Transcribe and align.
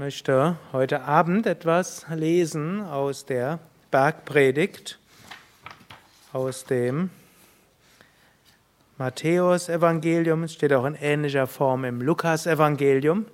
Möchte 0.00 0.56
heute 0.72 1.02
Abend 1.02 1.46
etwas 1.46 2.06
lesen 2.08 2.80
aus 2.80 3.26
der 3.26 3.58
Bergpredigt, 3.90 4.98
aus 6.32 6.64
dem 6.64 7.10
Matthäus-Evangelium. 8.96 10.44
Es 10.44 10.54
steht 10.54 10.72
auch 10.72 10.86
in 10.86 10.94
ähnlicher 10.94 11.46
Form 11.46 11.84
im 11.84 12.00
Lukas-Evangelium. 12.00 13.26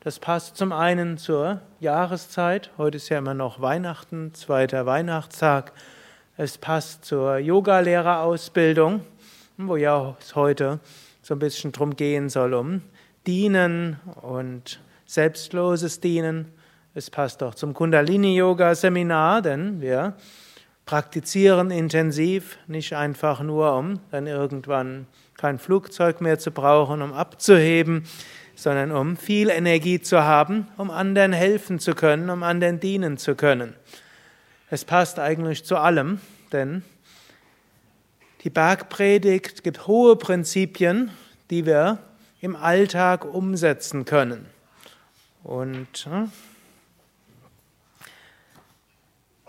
Das 0.00 0.18
passt 0.18 0.58
zum 0.58 0.72
einen 0.72 1.16
zur 1.16 1.62
Jahreszeit. 1.80 2.70
Heute 2.76 2.98
ist 2.98 3.08
ja 3.08 3.16
immer 3.16 3.32
noch 3.32 3.62
Weihnachten, 3.62 4.34
zweiter 4.34 4.84
Weihnachtstag. 4.84 5.72
Es 6.36 6.58
passt 6.58 7.06
zur 7.06 7.38
Yogalehrerausbildung, 7.38 9.06
wo 9.56 9.76
ja 9.76 10.18
es 10.20 10.34
heute 10.34 10.80
so 11.22 11.34
ein 11.34 11.38
bisschen 11.38 11.72
drum 11.72 11.96
gehen 11.96 12.28
soll, 12.28 12.52
um 12.52 12.82
Dienen 13.26 13.98
und 14.20 14.80
selbstloses 15.10 15.98
Dienen. 15.98 16.52
Es 16.94 17.10
passt 17.10 17.42
auch 17.42 17.56
zum 17.56 17.74
Kundalini-Yoga-Seminar, 17.74 19.42
denn 19.42 19.80
wir 19.80 20.14
praktizieren 20.86 21.72
intensiv, 21.72 22.58
nicht 22.68 22.92
einfach 22.94 23.42
nur, 23.42 23.76
um 23.76 23.98
dann 24.12 24.28
irgendwann 24.28 25.08
kein 25.36 25.58
Flugzeug 25.58 26.20
mehr 26.20 26.38
zu 26.38 26.52
brauchen, 26.52 27.02
um 27.02 27.12
abzuheben, 27.12 28.04
sondern 28.54 28.92
um 28.92 29.16
viel 29.16 29.50
Energie 29.50 30.00
zu 30.00 30.22
haben, 30.22 30.68
um 30.76 30.92
anderen 30.92 31.32
helfen 31.32 31.80
zu 31.80 31.94
können, 31.94 32.30
um 32.30 32.44
anderen 32.44 32.78
dienen 32.78 33.18
zu 33.18 33.34
können. 33.34 33.74
Es 34.70 34.84
passt 34.84 35.18
eigentlich 35.18 35.64
zu 35.64 35.76
allem, 35.76 36.20
denn 36.52 36.84
die 38.44 38.50
Bergpredigt 38.50 39.64
gibt 39.64 39.88
hohe 39.88 40.14
Prinzipien, 40.14 41.10
die 41.50 41.66
wir 41.66 41.98
im 42.40 42.54
Alltag 42.54 43.24
umsetzen 43.24 44.04
können. 44.04 44.46
Und 45.42 46.06
hm, 46.08 46.30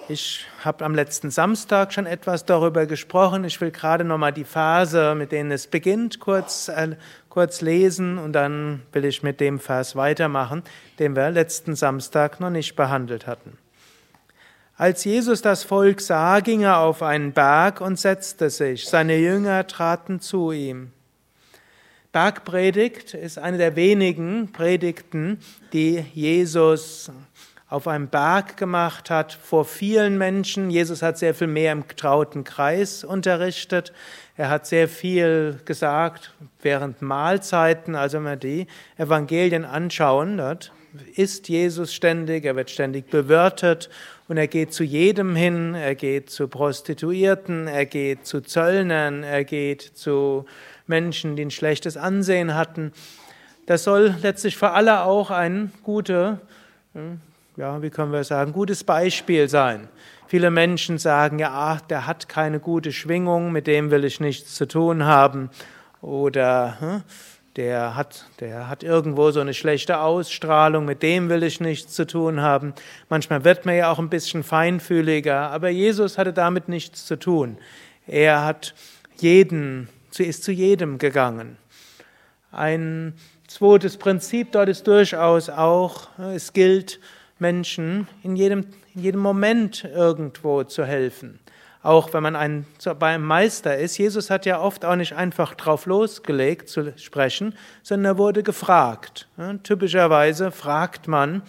ich 0.07 0.45
habe 0.63 0.83
am 0.83 0.93
letzten 0.93 1.31
Samstag 1.31 1.93
schon 1.93 2.05
etwas 2.05 2.45
darüber 2.45 2.85
gesprochen. 2.85 3.43
Ich 3.43 3.61
will 3.61 3.71
gerade 3.71 4.03
nochmal 4.03 4.33
die 4.33 4.43
Phase, 4.43 5.15
mit 5.15 5.31
denen 5.31 5.51
es 5.51 5.67
beginnt, 5.67 6.19
kurz, 6.19 6.67
äh, 6.67 6.95
kurz 7.29 7.61
lesen 7.61 8.17
und 8.17 8.33
dann 8.33 8.81
will 8.91 9.05
ich 9.05 9.23
mit 9.23 9.39
dem 9.39 9.59
Vers 9.59 9.95
weitermachen, 9.95 10.63
den 10.99 11.15
wir 11.15 11.29
letzten 11.29 11.75
Samstag 11.75 12.39
noch 12.39 12.49
nicht 12.49 12.75
behandelt 12.75 13.27
hatten. 13.27 13.57
Als 14.75 15.03
Jesus 15.03 15.41
das 15.41 15.63
Volk 15.63 16.01
sah, 16.01 16.39
ging 16.39 16.61
er 16.61 16.79
auf 16.79 17.03
einen 17.03 17.33
Berg 17.33 17.81
und 17.81 17.99
setzte 17.99 18.49
sich. 18.49 18.87
Seine 18.87 19.17
Jünger 19.17 19.67
traten 19.67 20.19
zu 20.19 20.51
ihm. 20.51 20.91
Bergpredigt 22.11 23.13
ist 23.13 23.39
eine 23.39 23.57
der 23.57 23.77
wenigen 23.77 24.51
Predigten, 24.51 25.39
die 25.71 26.03
Jesus 26.13 27.09
auf 27.69 27.87
einem 27.87 28.09
Berg 28.09 28.57
gemacht 28.57 29.09
hat, 29.09 29.31
vor 29.31 29.63
vielen 29.63 30.17
Menschen. 30.17 30.69
Jesus 30.69 31.01
hat 31.01 31.17
sehr 31.17 31.33
viel 31.33 31.47
mehr 31.47 31.71
im 31.71 31.87
getrauten 31.87 32.43
Kreis 32.43 33.05
unterrichtet. 33.05 33.93
Er 34.35 34.49
hat 34.49 34.67
sehr 34.67 34.89
viel 34.89 35.61
gesagt 35.63 36.33
während 36.61 37.01
Mahlzeiten, 37.01 37.95
also 37.95 38.17
wenn 38.17 38.25
wir 38.25 38.35
die 38.35 38.67
Evangelien 38.97 39.63
anschauen, 39.63 40.37
dort 40.37 40.73
ist 41.15 41.47
Jesus 41.47 41.93
ständig, 41.93 42.43
er 42.43 42.57
wird 42.57 42.69
ständig 42.69 43.09
bewirtet 43.09 43.89
und 44.27 44.35
er 44.35 44.47
geht 44.47 44.73
zu 44.73 44.83
jedem 44.83 45.37
hin, 45.37 45.73
er 45.73 45.95
geht 45.95 46.29
zu 46.29 46.49
Prostituierten, 46.49 47.67
er 47.67 47.85
geht 47.85 48.25
zu 48.25 48.41
Zöllnern, 48.41 49.23
er 49.23 49.45
geht 49.45 49.81
zu 49.81 50.45
Menschen, 50.91 51.35
die 51.35 51.45
ein 51.45 51.51
schlechtes 51.51 51.97
Ansehen 51.97 52.53
hatten. 52.53 52.91
Das 53.65 53.85
soll 53.85 54.13
letztlich 54.21 54.57
für 54.57 54.71
alle 54.71 55.03
auch 55.03 55.31
ein 55.31 55.71
gute, 55.83 56.39
ja, 57.55 57.81
wie 57.81 57.89
können 57.89 58.11
wir 58.11 58.23
sagen, 58.25 58.51
gutes 58.51 58.83
Beispiel 58.83 59.47
sein. 59.47 59.87
Viele 60.27 60.51
Menschen 60.51 60.97
sagen, 60.97 61.39
ja, 61.39 61.51
ach, 61.53 61.81
der 61.81 62.05
hat 62.05 62.27
keine 62.29 62.59
gute 62.59 62.91
Schwingung, 62.91 63.51
mit 63.51 63.67
dem 63.67 63.91
will 63.91 64.03
ich 64.03 64.19
nichts 64.19 64.55
zu 64.55 64.67
tun 64.67 65.05
haben. 65.05 65.49
Oder 66.01 66.79
hm, 66.79 67.03
der 67.55 67.95
hat, 67.95 68.25
der 68.39 68.69
hat 68.69 68.83
irgendwo 68.83 69.31
so 69.31 69.41
eine 69.41 69.53
schlechte 69.53 69.99
Ausstrahlung, 69.99 70.85
mit 70.85 71.03
dem 71.03 71.29
will 71.29 71.43
ich 71.43 71.59
nichts 71.59 71.93
zu 71.93 72.07
tun 72.07 72.41
haben. 72.41 72.73
Manchmal 73.09 73.43
wird 73.43 73.65
man 73.65 73.75
ja 73.75 73.91
auch 73.91 73.99
ein 73.99 74.09
bisschen 74.09 74.43
feinfühliger, 74.43 75.51
aber 75.51 75.69
Jesus 75.69 76.17
hatte 76.17 76.33
damit 76.33 76.69
nichts 76.69 77.05
zu 77.05 77.17
tun. 77.17 77.57
Er 78.07 78.45
hat 78.45 78.73
jeden 79.17 79.89
Sie 80.11 80.25
ist 80.25 80.43
zu 80.43 80.51
jedem 80.51 80.97
gegangen. 80.97 81.57
Ein 82.51 83.13
zweites 83.47 83.97
Prinzip 83.97 84.51
dort 84.51 84.67
ist 84.67 84.85
durchaus 84.85 85.49
auch, 85.49 86.09
es 86.19 86.51
gilt, 86.51 86.99
Menschen 87.39 88.07
in 88.21 88.35
jedem, 88.35 88.67
in 88.93 89.01
jedem 89.01 89.21
Moment 89.21 89.83
irgendwo 89.83 90.63
zu 90.63 90.85
helfen. 90.85 91.39
Auch 91.81 92.13
wenn 92.13 92.21
man 92.21 92.35
ein, 92.35 92.67
bei 92.99 93.15
einem 93.15 93.25
Meister 93.25 93.75
ist. 93.75 93.97
Jesus 93.97 94.29
hat 94.29 94.45
ja 94.45 94.59
oft 94.61 94.85
auch 94.85 94.95
nicht 94.95 95.13
einfach 95.13 95.55
drauf 95.55 95.87
losgelegt 95.87 96.69
zu 96.69 96.93
sprechen, 96.97 97.55
sondern 97.81 98.13
er 98.13 98.17
wurde 98.19 98.43
gefragt. 98.43 99.27
Typischerweise 99.63 100.51
fragt 100.51 101.07
man 101.07 101.41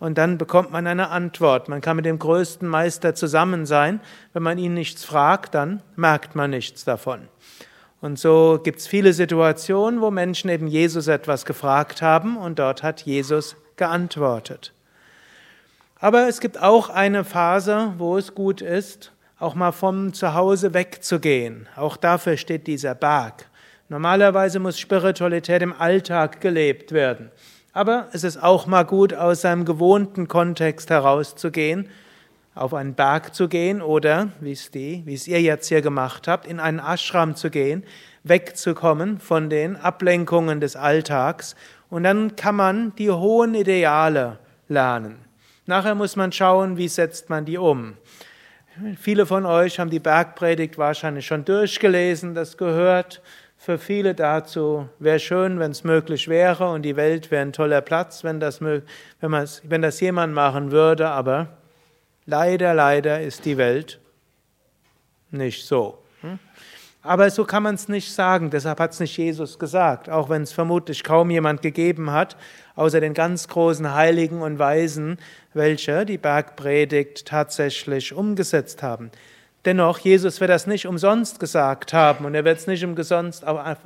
und 0.00 0.18
dann 0.18 0.38
bekommt 0.38 0.72
man 0.72 0.88
eine 0.88 1.10
Antwort. 1.10 1.68
Man 1.68 1.80
kann 1.80 1.96
mit 1.96 2.06
dem 2.06 2.18
größten 2.18 2.66
Meister 2.66 3.14
zusammen 3.14 3.66
sein. 3.66 4.00
Wenn 4.32 4.42
man 4.42 4.58
ihn 4.58 4.74
nichts 4.74 5.04
fragt, 5.04 5.54
dann 5.54 5.82
merkt 5.94 6.34
man 6.34 6.50
nichts 6.50 6.84
davon. 6.84 7.28
Und 8.00 8.18
so 8.18 8.60
gibt 8.62 8.78
es 8.78 8.86
viele 8.86 9.12
Situationen, 9.12 10.00
wo 10.00 10.10
Menschen 10.10 10.50
eben 10.50 10.68
Jesus 10.68 11.08
etwas 11.08 11.44
gefragt 11.44 12.00
haben 12.00 12.36
und 12.36 12.58
dort 12.58 12.82
hat 12.82 13.02
Jesus 13.02 13.56
geantwortet. 13.76 14.72
Aber 15.98 16.28
es 16.28 16.40
gibt 16.40 16.62
auch 16.62 16.90
eine 16.90 17.24
Phase, 17.24 17.94
wo 17.98 18.16
es 18.16 18.34
gut 18.34 18.60
ist, 18.60 19.10
auch 19.40 19.56
mal 19.56 19.72
vom 19.72 20.12
Zuhause 20.12 20.74
wegzugehen. 20.74 21.68
Auch 21.74 21.96
dafür 21.96 22.36
steht 22.36 22.68
dieser 22.68 22.94
Berg. 22.94 23.46
Normalerweise 23.88 24.60
muss 24.60 24.78
Spiritualität 24.78 25.62
im 25.62 25.72
Alltag 25.72 26.40
gelebt 26.40 26.92
werden. 26.92 27.30
Aber 27.72 28.08
es 28.12 28.22
ist 28.22 28.42
auch 28.42 28.66
mal 28.66 28.84
gut, 28.84 29.14
aus 29.14 29.40
seinem 29.40 29.64
gewohnten 29.64 30.28
Kontext 30.28 30.90
herauszugehen 30.90 31.88
auf 32.58 32.74
einen 32.74 32.94
Berg 32.94 33.34
zu 33.34 33.48
gehen 33.48 33.80
oder, 33.80 34.28
wie 34.40 34.52
es, 34.52 34.70
die, 34.70 35.02
wie 35.06 35.14
es 35.14 35.28
ihr 35.28 35.40
jetzt 35.40 35.68
hier 35.68 35.80
gemacht 35.80 36.28
habt, 36.28 36.46
in 36.46 36.60
einen 36.60 36.80
Ashram 36.80 37.36
zu 37.36 37.50
gehen, 37.50 37.84
wegzukommen 38.24 39.20
von 39.20 39.48
den 39.48 39.76
Ablenkungen 39.76 40.60
des 40.60 40.76
Alltags 40.76 41.54
und 41.88 42.02
dann 42.02 42.36
kann 42.36 42.56
man 42.56 42.94
die 42.96 43.10
hohen 43.10 43.54
Ideale 43.54 44.38
lernen. 44.68 45.16
Nachher 45.66 45.94
muss 45.94 46.16
man 46.16 46.32
schauen, 46.32 46.76
wie 46.76 46.88
setzt 46.88 47.30
man 47.30 47.44
die 47.44 47.58
um. 47.58 47.94
Viele 48.96 49.26
von 49.26 49.44
euch 49.44 49.78
haben 49.78 49.90
die 49.90 49.98
Bergpredigt 49.98 50.78
wahrscheinlich 50.78 51.26
schon 51.26 51.44
durchgelesen, 51.44 52.34
das 52.34 52.56
gehört. 52.56 53.22
Für 53.56 53.76
viele 53.76 54.14
dazu 54.14 54.88
wäre 55.00 55.18
schön, 55.18 55.58
wenn 55.58 55.72
es 55.72 55.82
möglich 55.82 56.28
wäre 56.28 56.70
und 56.70 56.82
die 56.82 56.94
Welt 56.94 57.30
wäre 57.30 57.42
ein 57.42 57.52
toller 57.52 57.80
Platz, 57.80 58.22
wenn 58.22 58.38
das, 58.38 58.60
wenn, 58.60 58.82
wenn 59.20 59.82
das 59.82 60.00
jemand 60.00 60.32
machen 60.32 60.70
würde, 60.70 61.08
aber 61.08 61.48
Leider, 62.30 62.74
leider 62.74 63.22
ist 63.22 63.46
die 63.46 63.56
Welt 63.56 64.00
nicht 65.30 65.64
so. 65.64 65.96
Hm? 66.20 66.38
Aber 67.00 67.30
so 67.30 67.46
kann 67.46 67.62
man 67.62 67.74
es 67.74 67.88
nicht 67.88 68.12
sagen, 68.12 68.50
deshalb 68.50 68.80
hat 68.80 68.92
es 68.92 69.00
nicht 69.00 69.16
Jesus 69.16 69.58
gesagt, 69.58 70.10
auch 70.10 70.28
wenn 70.28 70.42
es 70.42 70.52
vermutlich 70.52 71.04
kaum 71.04 71.30
jemand 71.30 71.62
gegeben 71.62 72.10
hat, 72.10 72.36
außer 72.76 73.00
den 73.00 73.14
ganz 73.14 73.48
großen 73.48 73.94
Heiligen 73.94 74.42
und 74.42 74.58
Weisen, 74.58 75.16
welche 75.54 76.04
die 76.04 76.18
Bergpredigt 76.18 77.24
tatsächlich 77.24 78.12
umgesetzt 78.12 78.82
haben. 78.82 79.10
Dennoch, 79.64 79.98
Jesus 79.98 80.38
wird 80.38 80.50
das 80.50 80.66
nicht 80.66 80.86
umsonst 80.86 81.40
gesagt 81.40 81.94
haben 81.94 82.26
und 82.26 82.34
er 82.34 82.44
wird 82.44 82.58
es 82.58 82.66
nicht 82.66 82.84
umsonst 82.84 83.42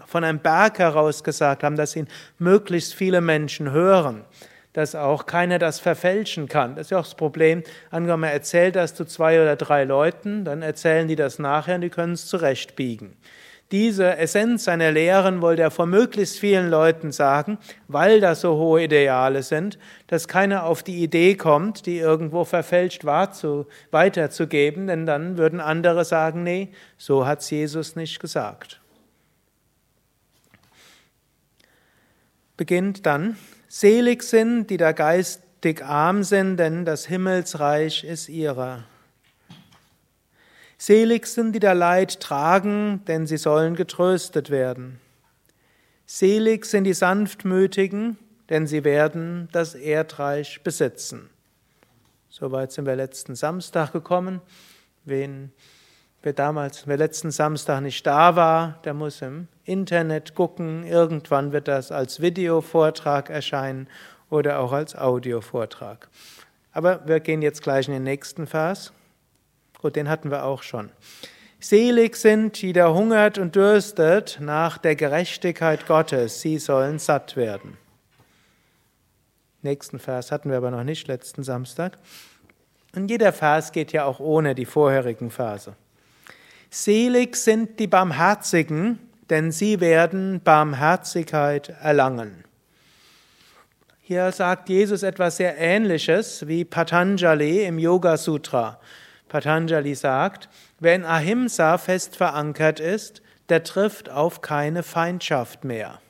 von 0.06 0.24
einem 0.24 0.40
Berg 0.40 0.80
heraus 0.80 1.22
gesagt 1.22 1.62
haben, 1.62 1.76
dass 1.76 1.94
ihn 1.94 2.08
möglichst 2.40 2.92
viele 2.92 3.20
Menschen 3.20 3.70
hören 3.70 4.24
dass 4.72 4.94
auch 4.94 5.26
keiner 5.26 5.58
das 5.58 5.80
verfälschen 5.80 6.48
kann. 6.48 6.76
Das 6.76 6.86
ist 6.86 6.90
ja 6.90 6.98
auch 6.98 7.04
das 7.04 7.14
Problem. 7.14 7.62
Angenommen, 7.90 8.24
er 8.24 8.32
erzählt 8.32 8.76
das 8.76 8.94
zu 8.94 9.04
zwei 9.04 9.40
oder 9.40 9.56
drei 9.56 9.84
Leuten, 9.84 10.44
dann 10.44 10.62
erzählen 10.62 11.08
die 11.08 11.16
das 11.16 11.38
nachher 11.38 11.76
und 11.76 11.82
die 11.82 11.90
können 11.90 12.14
es 12.14 12.26
zurechtbiegen. 12.26 13.16
Diese 13.70 14.18
Essenz 14.18 14.64
seiner 14.64 14.92
Lehren 14.92 15.40
wollte 15.40 15.62
er 15.62 15.70
vor 15.70 15.86
möglichst 15.86 16.38
vielen 16.38 16.68
Leuten 16.68 17.10
sagen, 17.10 17.56
weil 17.88 18.20
das 18.20 18.42
so 18.42 18.56
hohe 18.56 18.84
Ideale 18.84 19.42
sind, 19.42 19.78
dass 20.08 20.28
keiner 20.28 20.64
auf 20.64 20.82
die 20.82 21.02
Idee 21.02 21.36
kommt, 21.36 21.86
die 21.86 21.96
irgendwo 21.96 22.44
verfälscht 22.44 23.06
war, 23.06 23.32
zu, 23.32 23.66
weiterzugeben, 23.90 24.88
denn 24.88 25.06
dann 25.06 25.38
würden 25.38 25.58
andere 25.58 26.04
sagen, 26.04 26.42
nee, 26.42 26.68
so 26.98 27.26
hat's 27.26 27.48
Jesus 27.48 27.96
nicht 27.96 28.20
gesagt. 28.20 28.82
Beginnt 32.58 33.06
dann 33.06 33.38
Selig 33.74 34.22
sind, 34.22 34.66
die 34.66 34.76
da 34.76 34.92
geistig 34.92 35.82
arm 35.82 36.24
sind, 36.24 36.58
denn 36.58 36.84
das 36.84 37.06
Himmelsreich 37.06 38.04
ist 38.04 38.28
ihrer. 38.28 38.84
Selig 40.76 41.26
sind, 41.26 41.54
die 41.54 41.58
da 41.58 41.72
Leid 41.72 42.20
tragen, 42.20 43.02
denn 43.06 43.26
sie 43.26 43.38
sollen 43.38 43.74
getröstet 43.74 44.50
werden. 44.50 45.00
Selig 46.04 46.66
sind 46.66 46.84
die 46.84 46.92
Sanftmütigen, 46.92 48.18
denn 48.50 48.66
sie 48.66 48.84
werden 48.84 49.48
das 49.52 49.74
Erdreich 49.74 50.60
besitzen. 50.62 51.30
Soweit 52.28 52.72
sind 52.72 52.84
wir 52.84 52.94
letzten 52.94 53.34
Samstag 53.34 53.90
gekommen. 53.94 54.42
Wen 55.06 55.50
wer 56.22 56.32
damals, 56.32 56.86
wer 56.86 56.96
letzten 56.96 57.30
Samstag 57.30 57.80
nicht 57.82 58.06
da 58.06 58.36
war, 58.36 58.78
der 58.84 58.94
muss 58.94 59.22
im 59.22 59.48
Internet 59.64 60.34
gucken. 60.34 60.84
Irgendwann 60.84 61.52
wird 61.52 61.68
das 61.68 61.92
als 61.92 62.20
Videovortrag 62.20 63.30
erscheinen 63.30 63.88
oder 64.30 64.60
auch 64.60 64.72
als 64.72 64.96
Audiovortrag. 64.96 66.08
Aber 66.72 67.06
wir 67.06 67.20
gehen 67.20 67.42
jetzt 67.42 67.62
gleich 67.62 67.88
in 67.88 67.94
den 67.94 68.04
nächsten 68.04 68.46
Vers. 68.46 68.92
Gut, 69.80 69.96
den 69.96 70.08
hatten 70.08 70.30
wir 70.30 70.44
auch 70.44 70.62
schon. 70.62 70.90
Selig 71.60 72.16
sind, 72.16 72.60
die 72.60 72.72
da 72.72 72.92
hungert 72.92 73.38
und 73.38 73.54
dürstet 73.54 74.38
nach 74.40 74.78
der 74.78 74.96
Gerechtigkeit 74.96 75.86
Gottes, 75.86 76.40
sie 76.40 76.58
sollen 76.58 76.98
satt 76.98 77.36
werden. 77.36 77.76
Nächsten 79.60 80.00
Vers 80.00 80.32
hatten 80.32 80.50
wir 80.50 80.56
aber 80.56 80.72
noch 80.72 80.82
nicht 80.82 81.06
letzten 81.06 81.44
Samstag. 81.44 81.98
Und 82.96 83.08
jeder 83.08 83.32
Vers 83.32 83.70
geht 83.70 83.92
ja 83.92 84.04
auch 84.04 84.18
ohne 84.18 84.56
die 84.56 84.64
vorherigen 84.64 85.30
Verse. 85.30 85.76
Selig 86.74 87.36
sind 87.36 87.78
die 87.80 87.86
Barmherzigen, 87.86 88.98
denn 89.28 89.52
sie 89.52 89.80
werden 89.80 90.40
Barmherzigkeit 90.42 91.68
erlangen. 91.68 92.44
Hier 94.00 94.32
sagt 94.32 94.70
Jesus 94.70 95.02
etwas 95.02 95.36
sehr 95.36 95.58
Ähnliches 95.58 96.48
wie 96.48 96.64
Patanjali 96.64 97.66
im 97.66 97.78
Yoga 97.78 98.16
Sutra. 98.16 98.80
Patanjali 99.28 99.94
sagt, 99.94 100.48
wer 100.80 100.94
in 100.94 101.04
Ahimsa 101.04 101.76
fest 101.76 102.16
verankert 102.16 102.80
ist, 102.80 103.20
der 103.50 103.64
trifft 103.64 104.08
auf 104.08 104.40
keine 104.40 104.82
Feindschaft 104.82 105.64
mehr. 105.64 106.00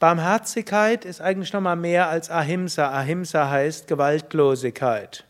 Barmherzigkeit 0.00 1.06
ist 1.06 1.22
eigentlich 1.22 1.54
nochmal 1.54 1.76
mehr 1.76 2.10
als 2.10 2.30
Ahimsa. 2.30 2.90
Ahimsa 2.90 3.48
heißt 3.48 3.88
Gewaltlosigkeit. 3.88 5.24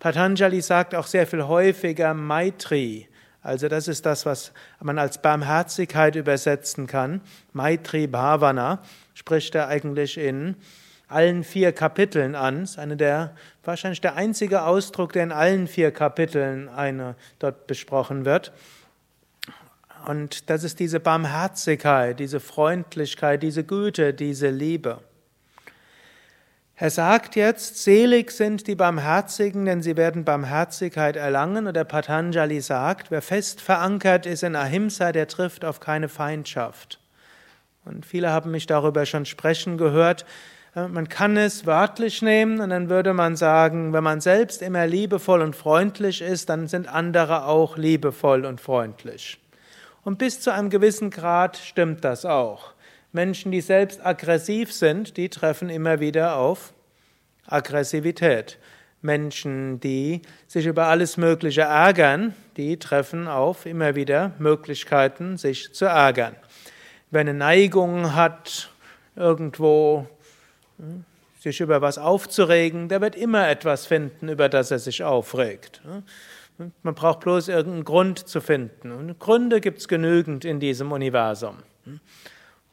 Patanjali 0.00 0.60
sagt 0.60 0.96
auch 0.96 1.06
sehr 1.06 1.28
viel 1.28 1.44
häufiger 1.44 2.12
Maitri. 2.12 3.08
Also 3.46 3.68
das 3.68 3.86
ist 3.86 4.04
das, 4.04 4.26
was 4.26 4.50
man 4.80 4.98
als 4.98 5.18
Barmherzigkeit 5.18 6.16
übersetzen 6.16 6.88
kann. 6.88 7.20
Maitri 7.52 8.08
Bhavana 8.08 8.82
spricht 9.14 9.54
er 9.54 9.68
eigentlich 9.68 10.18
in 10.18 10.56
allen 11.06 11.44
vier 11.44 11.70
Kapiteln 11.70 12.34
an. 12.34 12.62
Das 12.62 12.70
ist 12.70 12.78
eine 12.80 12.96
der, 12.96 13.36
wahrscheinlich 13.62 14.00
der 14.00 14.16
einzige 14.16 14.64
Ausdruck, 14.64 15.12
der 15.12 15.22
in 15.22 15.30
allen 15.30 15.68
vier 15.68 15.92
Kapiteln 15.92 16.68
eine, 16.68 17.14
dort 17.38 17.68
besprochen 17.68 18.24
wird. 18.24 18.52
Und 20.06 20.50
das 20.50 20.64
ist 20.64 20.80
diese 20.80 20.98
Barmherzigkeit, 20.98 22.18
diese 22.18 22.40
Freundlichkeit, 22.40 23.44
diese 23.44 23.62
Güte, 23.62 24.12
diese 24.12 24.50
Liebe. 24.50 24.98
Er 26.78 26.90
sagt 26.90 27.36
jetzt, 27.36 27.82
selig 27.82 28.30
sind 28.30 28.66
die 28.66 28.74
Barmherzigen, 28.74 29.64
denn 29.64 29.80
sie 29.80 29.96
werden 29.96 30.26
Barmherzigkeit 30.26 31.16
erlangen. 31.16 31.66
Und 31.66 31.74
der 31.74 31.84
Patanjali 31.84 32.60
sagt, 32.60 33.10
wer 33.10 33.22
fest 33.22 33.62
verankert 33.62 34.26
ist 34.26 34.42
in 34.42 34.54
Ahimsa, 34.54 35.12
der 35.12 35.26
trifft 35.26 35.64
auf 35.64 35.80
keine 35.80 36.10
Feindschaft. 36.10 37.00
Und 37.86 38.04
viele 38.04 38.30
haben 38.30 38.50
mich 38.50 38.66
darüber 38.66 39.06
schon 39.06 39.24
sprechen 39.24 39.78
gehört. 39.78 40.26
Äh, 40.74 40.88
man 40.88 41.08
kann 41.08 41.38
es 41.38 41.64
wörtlich 41.64 42.20
nehmen 42.20 42.60
und 42.60 42.68
dann 42.68 42.90
würde 42.90 43.14
man 43.14 43.36
sagen, 43.36 43.94
wenn 43.94 44.04
man 44.04 44.20
selbst 44.20 44.60
immer 44.60 44.86
liebevoll 44.86 45.40
und 45.40 45.56
freundlich 45.56 46.20
ist, 46.20 46.50
dann 46.50 46.68
sind 46.68 46.88
andere 46.88 47.46
auch 47.46 47.78
liebevoll 47.78 48.44
und 48.44 48.60
freundlich. 48.60 49.38
Und 50.04 50.18
bis 50.18 50.42
zu 50.42 50.52
einem 50.52 50.68
gewissen 50.68 51.08
Grad 51.10 51.56
stimmt 51.56 52.04
das 52.04 52.26
auch. 52.26 52.75
Menschen, 53.16 53.50
die 53.50 53.62
selbst 53.62 54.04
aggressiv 54.04 54.74
sind, 54.74 55.16
die 55.16 55.30
treffen 55.30 55.70
immer 55.70 56.00
wieder 56.00 56.36
auf 56.36 56.74
Aggressivität. 57.46 58.58
Menschen, 59.00 59.80
die 59.80 60.20
sich 60.46 60.66
über 60.66 60.88
alles 60.88 61.16
Mögliche 61.16 61.62
ärgern, 61.62 62.34
die 62.58 62.78
treffen 62.78 63.26
auf 63.26 63.64
immer 63.64 63.94
wieder 63.94 64.32
Möglichkeiten, 64.38 65.38
sich 65.38 65.72
zu 65.72 65.86
ärgern. 65.86 66.36
Wer 67.10 67.22
eine 67.22 67.32
Neigung 67.32 68.14
hat, 68.14 68.70
irgendwo 69.14 70.06
hm, 70.78 71.06
sich 71.40 71.60
über 71.60 71.80
was 71.80 71.96
aufzuregen, 71.96 72.90
der 72.90 73.00
wird 73.00 73.16
immer 73.16 73.48
etwas 73.48 73.86
finden, 73.86 74.28
über 74.28 74.50
das 74.50 74.70
er 74.70 74.78
sich 74.78 75.02
aufregt. 75.02 75.80
Hm, 76.58 76.72
man 76.82 76.94
braucht 76.94 77.20
bloß 77.20 77.48
irgendeinen 77.48 77.84
Grund 77.84 78.28
zu 78.28 78.42
finden. 78.42 78.92
Und 78.92 79.18
Gründe 79.18 79.62
gibt 79.62 79.78
es 79.78 79.88
genügend 79.88 80.44
in 80.44 80.60
diesem 80.60 80.92
Universum. 80.92 81.56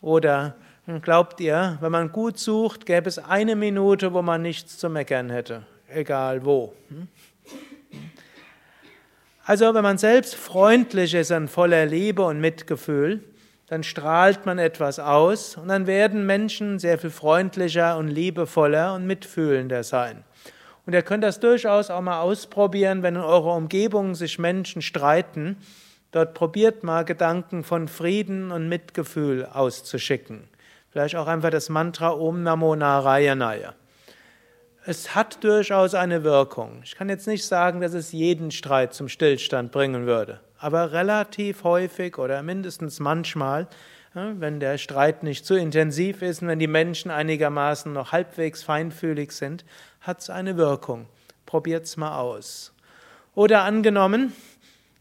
Hm. 0.03 0.09
Oder 0.09 0.55
glaubt 1.01 1.39
ihr, 1.39 1.77
wenn 1.81 1.91
man 1.91 2.11
gut 2.11 2.37
sucht, 2.37 2.85
gäbe 2.85 3.09
es 3.09 3.17
eine 3.17 3.55
Minute, 3.55 4.13
wo 4.13 4.21
man 4.21 4.41
nichts 4.41 4.77
zu 4.77 4.89
meckern 4.89 5.29
hätte, 5.29 5.63
egal 5.87 6.45
wo. 6.45 6.73
Hm? 6.89 7.07
Also 9.45 9.73
wenn 9.73 9.83
man 9.83 9.97
selbst 9.97 10.35
freundlich 10.35 11.13
ist 11.13 11.31
und 11.31 11.49
voller 11.49 11.85
Liebe 11.85 12.23
und 12.23 12.39
Mitgefühl, 12.39 13.23
dann 13.67 13.83
strahlt 13.83 14.45
man 14.45 14.57
etwas 14.57 14.99
aus 14.99 15.57
und 15.57 15.67
dann 15.67 15.87
werden 15.87 16.25
Menschen 16.25 16.79
sehr 16.79 16.97
viel 16.97 17.09
freundlicher 17.09 17.97
und 17.97 18.07
liebevoller 18.07 18.93
und 18.93 19.05
mitfühlender 19.05 19.83
sein. 19.83 20.23
Und 20.85 20.93
ihr 20.93 21.01
könnt 21.01 21.23
das 21.23 21.39
durchaus 21.39 21.89
auch 21.89 22.01
mal 22.01 22.21
ausprobieren, 22.21 23.03
wenn 23.03 23.15
in 23.15 23.21
eurer 23.21 23.55
Umgebung 23.55 24.15
sich 24.15 24.37
Menschen 24.37 24.81
streiten. 24.81 25.57
Dort 26.13 26.35
probiert 26.35 26.83
mal 26.83 27.03
Gedanken 27.05 27.63
von 27.63 27.87
Frieden 27.87 28.51
und 28.51 28.69
Mitgefühl 28.69 29.47
auszuschicken. 29.47 30.47
Vielleicht 30.91 31.15
auch 31.15 31.25
einfach 31.25 31.49
das 31.49 31.69
Mantra 31.69 32.11
Om 32.11 32.43
Namo 32.43 32.75
Narayanaya. 32.75 33.73
Es 34.85 35.15
hat 35.15 35.43
durchaus 35.43 35.95
eine 35.95 36.23
Wirkung. 36.23 36.81
Ich 36.83 36.95
kann 36.95 37.09
jetzt 37.09 37.25
nicht 37.25 37.43
sagen, 37.43 37.81
dass 37.81 37.95
es 37.95 38.11
jeden 38.11 38.51
Streit 38.51 38.93
zum 38.93 39.09
Stillstand 39.09 39.71
bringen 39.71 40.05
würde, 40.05 40.39
aber 40.59 40.91
relativ 40.91 41.63
häufig 41.63 42.19
oder 42.19 42.43
mindestens 42.43 42.99
manchmal, 42.99 43.67
wenn 44.13 44.59
der 44.59 44.77
Streit 44.77 45.23
nicht 45.23 45.47
zu 45.47 45.55
intensiv 45.55 46.21
ist 46.21 46.43
und 46.43 46.47
wenn 46.47 46.59
die 46.59 46.67
Menschen 46.67 47.09
einigermaßen 47.09 47.91
noch 47.91 48.11
halbwegs 48.11 48.61
feinfühlig 48.61 49.31
sind, 49.31 49.65
hat 50.01 50.19
es 50.19 50.29
eine 50.29 50.57
Wirkung. 50.57 51.07
Probiert's 51.47 51.97
mal 51.97 52.19
aus. 52.19 52.71
Oder 53.33 53.63
angenommen, 53.63 54.31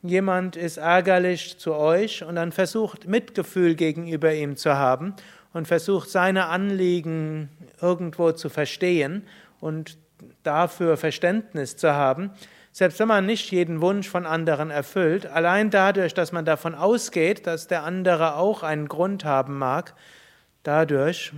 jemand 0.03 0.57
ist 0.57 0.77
ärgerlich 0.77 1.59
zu 1.59 1.75
euch 1.75 2.25
und 2.25 2.35
dann 2.35 2.53
versucht 2.53 3.07
Mitgefühl 3.07 3.75
gegenüber 3.75 4.33
ihm 4.35 4.57
zu 4.57 4.75
haben 4.75 5.15
und 5.53 5.69
versucht 5.69 6.11
seine 6.11 6.47
Anliegen 6.47 7.49
irgendwo 7.81 8.33
zu 8.33 8.49
verstehen 8.49 9.27
und 9.61 9.97
dafür 10.43 10.97
Verständnis 10.97 11.77
zu 11.77 11.93
haben, 11.93 12.31
selbst 12.73 12.99
wenn 12.99 13.09
man 13.09 13.27
nicht 13.27 13.51
jeden 13.51 13.81
Wunsch 13.81 14.09
von 14.09 14.25
anderen 14.25 14.71
erfüllt, 14.71 15.27
allein 15.27 15.71
dadurch, 15.71 16.15
dass 16.15 16.33
man 16.33 16.45
davon 16.45 16.75
ausgeht, 16.75 17.47
dass 17.47 17.69
der 17.69 17.85
andere 17.85 18.37
auch 18.37 18.63
einen 18.63 18.89
Grund 18.89 19.25
haben 19.25 19.59
mag, 19.59 19.95
dadurch 20.63 21.33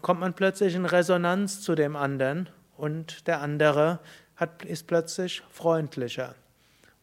kommt 0.00 0.20
man 0.20 0.34
plötzlich 0.34 0.74
in 0.74 0.86
Resonanz 0.86 1.60
zu 1.60 1.74
dem 1.74 1.96
anderen 1.96 2.48
und 2.76 3.26
der 3.28 3.40
andere 3.40 4.00
hat, 4.36 4.64
ist 4.64 4.86
plötzlich 4.86 5.42
freundlicher. 5.50 6.34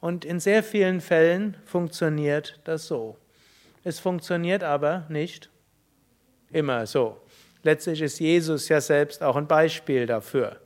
Und 0.01 0.23
in 0.25 0.39
sehr 0.39 0.63
vielen 0.63 1.01
Fällen 1.01 1.57
funktioniert 1.65 2.59
das 2.63 2.87
so. 2.87 3.17
Es 3.83 3.99
funktioniert 3.99 4.63
aber 4.63 5.05
nicht 5.09 5.49
immer 6.51 6.85
so. 6.85 7.17
Letztlich 7.63 8.01
ist 8.01 8.19
Jesus 8.19 8.69
ja 8.69 8.79
selbst 8.79 9.21
auch 9.21 9.35
ein 9.35 9.47
Beispiel 9.47 10.05
dafür. 10.05 10.57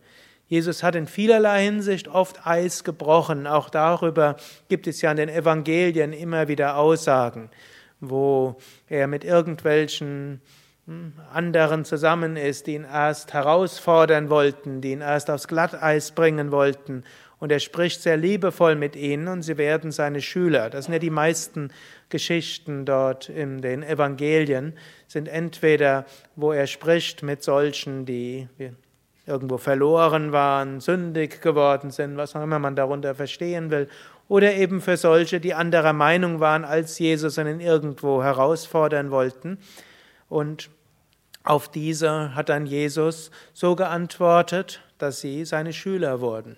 Jesus 0.48 0.84
hat 0.84 0.96
in 0.96 1.08
vielerlei 1.08 1.64
Hinsicht 1.64 2.08
oft 2.08 2.46
Eis 2.46 2.84
gebrochen. 2.84 3.48
Auch 3.48 3.70
darüber 3.70 4.36
gibt 4.70 4.86
es 4.86 5.02
ja 5.02 5.10
in 5.10 5.18
den 5.18 5.30
Evangelien 5.30 6.14
immer 6.14 6.48
wieder 6.48 6.78
Aussagen, 6.78 7.50
wo 8.00 8.58
er 8.88 9.08
mit 9.08 9.24
irgendwelchen 9.24 10.42
hm, 10.86 11.14
anderen 11.32 11.86
zusammen 11.86 12.36
ist, 12.36 12.68
die 12.68 12.76
ihn 12.76 12.84
erst 12.84 13.34
herausfordern 13.34 14.30
wollten, 14.30 14.82
die 14.82 14.92
ihn 14.92 15.02
erst 15.02 15.32
aufs 15.32 15.48
Glatteis 15.48 16.12
bringen 16.12 16.52
wollten 16.52 17.04
und 17.44 17.52
er 17.52 17.60
spricht 17.60 18.02
sehr 18.02 18.16
liebevoll 18.16 18.78
mit 18.78 18.96
ihnen 18.96 19.28
und 19.28 19.42
sie 19.42 19.58
werden 19.58 19.92
seine 19.92 20.22
Schüler. 20.22 20.70
Das 20.70 20.86
sind 20.86 20.94
ja 20.94 21.00
die 21.00 21.10
meisten 21.10 21.74
Geschichten 22.08 22.86
dort 22.86 23.28
in 23.28 23.62
den 23.62 23.84
Evangelien, 23.84 24.78
sind 25.10 25.28
entweder, 25.28 26.06
wo 26.38 26.54
er 26.54 26.68
spricht 26.68 27.22
mit 27.22 27.44
solchen, 27.44 28.06
die 28.06 28.48
irgendwo 29.26 29.58
verloren 29.58 30.32
waren, 30.32 30.80
sündig 30.80 31.42
geworden 31.42 31.92
sind, 31.92 32.16
was 32.16 32.34
auch 32.34 32.44
immer 32.44 32.60
man 32.60 32.78
darunter 32.78 33.14
verstehen 33.14 33.72
will, 33.72 33.90
oder 34.30 34.54
eben 34.54 34.80
für 34.80 34.96
solche, 34.96 35.42
die 35.42 35.54
anderer 35.54 35.92
Meinung 35.92 36.40
waren 36.40 36.64
als 36.64 36.98
Jesus 36.98 37.38
und 37.38 37.48
ihn 37.48 37.60
irgendwo 37.60 38.24
herausfordern 38.24 39.12
wollten. 39.12 39.58
Und 40.30 40.70
auf 41.44 41.70
diese 41.70 42.36
hat 42.36 42.48
dann 42.48 42.66
Jesus 42.66 43.32
so 43.52 43.76
geantwortet, 43.76 44.82
dass 44.98 45.20
sie 45.20 45.44
seine 45.44 45.74
Schüler 45.74 46.22
wurden. 46.22 46.56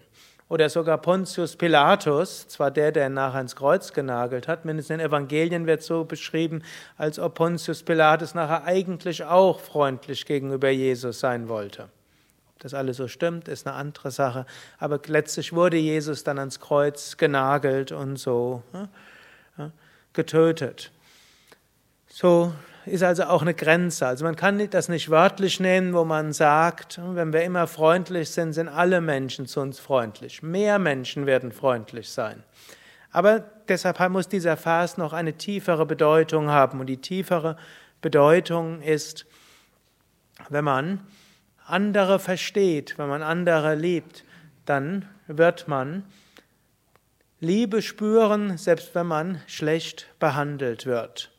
Oder 0.47 0.69
sogar 0.69 0.99
Pontius 0.99 1.55
Pilatus, 1.55 2.47
zwar 2.47 2.69
der, 2.69 2.91
der 2.91 3.07
ihn 3.07 3.15
nachher 3.15 3.41
ins 3.41 3.55
Kreuz 3.55 3.93
genagelt 3.93 4.47
hat, 4.47 4.63
mindestens 4.63 4.93
in 4.93 4.99
den 4.99 5.07
Evangelien 5.07 5.65
wird 5.65 5.81
so 5.81 6.03
beschrieben, 6.03 6.61
als 6.97 7.17
ob 7.17 7.33
Pontius 7.33 7.81
Pilatus 7.81 8.35
nachher 8.35 8.63
eigentlich 8.63 9.23
auch 9.23 9.59
freundlich 9.59 10.25
gegenüber 10.27 10.69
Jesus 10.69 11.19
sein 11.19 11.49
wollte. 11.49 11.89
Ob 12.53 12.59
das 12.59 12.75
alles 12.75 12.97
so 12.97 13.07
stimmt, 13.07 13.47
ist 13.47 13.65
eine 13.65 13.75
andere 13.75 14.11
Sache. 14.11 14.45
Aber 14.77 14.99
letztlich 15.07 15.51
wurde 15.51 15.77
Jesus 15.77 16.23
dann 16.23 16.37
ans 16.37 16.59
Kreuz 16.59 17.17
genagelt 17.17 17.91
und 17.91 18.17
so 18.17 18.61
getötet. 20.13 20.91
So 22.07 22.53
ist 22.85 23.03
also 23.03 23.23
auch 23.23 23.41
eine 23.41 23.53
Grenze. 23.53 24.05
Also 24.05 24.25
man 24.25 24.35
kann 24.35 24.69
das 24.69 24.89
nicht 24.89 25.09
wörtlich 25.09 25.59
nehmen, 25.59 25.93
wo 25.93 26.05
man 26.05 26.33
sagt, 26.33 26.99
wenn 27.03 27.33
wir 27.33 27.43
immer 27.43 27.67
freundlich 27.67 28.29
sind, 28.29 28.53
sind 28.53 28.67
alle 28.67 29.01
Menschen 29.01 29.47
zu 29.47 29.59
uns 29.61 29.79
freundlich. 29.79 30.43
Mehr 30.43 30.79
Menschen 30.79 31.25
werden 31.25 31.51
freundlich 31.51 32.09
sein. 32.09 32.43
Aber 33.11 33.39
deshalb 33.67 33.99
muss 34.09 34.27
dieser 34.27 34.57
Vers 34.57 34.97
noch 34.97 35.13
eine 35.13 35.33
tiefere 35.33 35.85
Bedeutung 35.85 36.49
haben. 36.49 36.79
Und 36.79 36.87
die 36.87 36.97
tiefere 36.97 37.57
Bedeutung 38.01 38.81
ist, 38.81 39.25
wenn 40.49 40.65
man 40.65 40.99
andere 41.65 42.19
versteht, 42.19 42.97
wenn 42.97 43.07
man 43.07 43.23
andere 43.23 43.75
liebt, 43.75 44.23
dann 44.65 45.07
wird 45.27 45.67
man 45.67 46.03
Liebe 47.39 47.81
spüren, 47.81 48.57
selbst 48.57 48.95
wenn 48.95 49.07
man 49.07 49.41
schlecht 49.47 50.07
behandelt 50.19 50.85
wird 50.85 51.34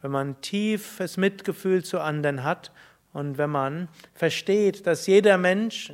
wenn 0.00 0.10
man 0.10 0.40
tiefes 0.40 1.16
Mitgefühl 1.16 1.84
zu 1.84 2.00
anderen 2.00 2.44
hat 2.44 2.72
und 3.12 3.38
wenn 3.38 3.50
man 3.50 3.88
versteht, 4.14 4.86
dass 4.86 5.06
jeder 5.06 5.38
Mensch 5.38 5.92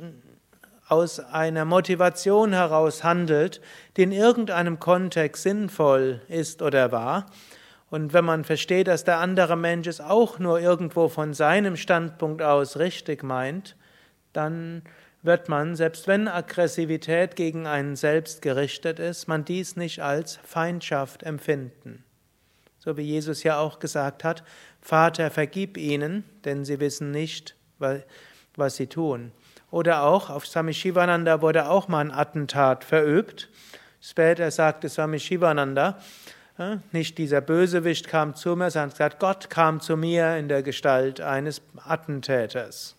aus 0.87 1.19
einer 1.19 1.65
Motivation 1.65 2.53
heraus 2.53 3.03
handelt, 3.03 3.61
die 3.97 4.03
in 4.03 4.11
irgendeinem 4.11 4.79
Kontext 4.79 5.43
sinnvoll 5.43 6.21
ist 6.27 6.61
oder 6.61 6.91
war, 6.91 7.25
und 7.91 8.13
wenn 8.13 8.25
man 8.25 8.43
versteht, 8.43 8.87
dass 8.87 9.03
der 9.03 9.19
andere 9.19 9.55
Mensch 9.55 9.87
es 9.87 10.01
auch 10.01 10.39
nur 10.39 10.59
irgendwo 10.59 11.07
von 11.07 11.33
seinem 11.33 11.77
Standpunkt 11.77 12.41
aus 12.41 12.77
richtig 12.77 13.23
meint, 13.23 13.75
dann 14.33 14.81
wird 15.21 15.49
man, 15.49 15.75
selbst 15.75 16.07
wenn 16.07 16.27
Aggressivität 16.27 17.35
gegen 17.35 17.67
einen 17.67 17.95
selbst 17.95 18.41
gerichtet 18.41 18.99
ist, 18.99 19.27
man 19.27 19.45
dies 19.45 19.75
nicht 19.75 20.01
als 20.01 20.37
Feindschaft 20.43 21.23
empfinden 21.23 22.04
so 22.85 22.95
wie 22.97 23.01
Jesus 23.01 23.43
ja 23.43 23.57
auch 23.57 23.79
gesagt 23.79 24.23
hat, 24.23 24.43
Vater, 24.79 25.31
vergib 25.31 25.75
ihnen, 25.75 26.23
denn 26.45 26.63
sie 26.63 26.79
wissen 26.79 27.09
nicht, 27.09 27.55
was 28.55 28.75
sie 28.75 28.87
tun. 28.87 29.31
Oder 29.71 30.03
auch 30.03 30.29
auf 30.29 30.45
Swami 30.45 30.73
Shivananda 30.73 31.41
wurde 31.41 31.67
auch 31.67 31.87
mal 31.87 31.99
ein 31.99 32.11
Attentat 32.11 32.83
verübt. 32.83 33.49
Später 33.99 34.51
sagte 34.51 34.87
Swami 34.87 35.19
Shivananda, 35.19 35.99
äh, 36.59 36.77
nicht 36.91 37.17
dieser 37.17 37.41
Bösewicht 37.41 38.07
kam 38.07 38.35
zu 38.35 38.55
mir, 38.55 38.69
sondern 38.69 38.91
gesagt, 38.91 39.19
Gott 39.19 39.49
kam 39.49 39.81
zu 39.81 39.97
mir 39.97 40.37
in 40.37 40.47
der 40.47 40.61
Gestalt 40.61 41.19
eines 41.19 41.61
Attentäters. 41.83 42.95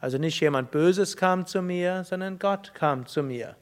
Also 0.00 0.16
nicht 0.16 0.40
jemand 0.40 0.70
Böses 0.70 1.16
kam 1.16 1.46
zu 1.46 1.60
mir, 1.60 2.04
sondern 2.04 2.38
Gott 2.38 2.72
kam 2.74 3.06
zu 3.06 3.22
mir. 3.22 3.54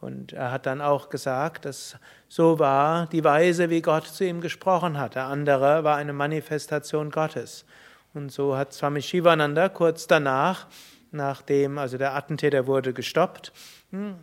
Und 0.00 0.32
er 0.32 0.50
hat 0.50 0.66
dann 0.66 0.80
auch 0.80 1.10
gesagt, 1.10 1.66
dass 1.66 1.96
so 2.28 2.58
war 2.58 3.06
die 3.06 3.22
Weise, 3.22 3.68
wie 3.68 3.82
Gott 3.82 4.06
zu 4.06 4.24
ihm 4.24 4.40
gesprochen 4.40 4.98
hat. 4.98 5.14
Der 5.14 5.26
andere 5.26 5.84
war 5.84 5.96
eine 5.96 6.12
Manifestation 6.12 7.10
Gottes. 7.10 7.66
Und 8.14 8.32
so 8.32 8.56
hat 8.56 8.72
Swami 8.72 9.02
Shivananda 9.02 9.68
kurz 9.68 10.06
danach, 10.06 10.66
nachdem, 11.12 11.78
also 11.78 11.98
der 11.98 12.14
Attentäter 12.14 12.66
wurde 12.66 12.92
gestoppt, 12.92 13.52
hm, 13.90 14.16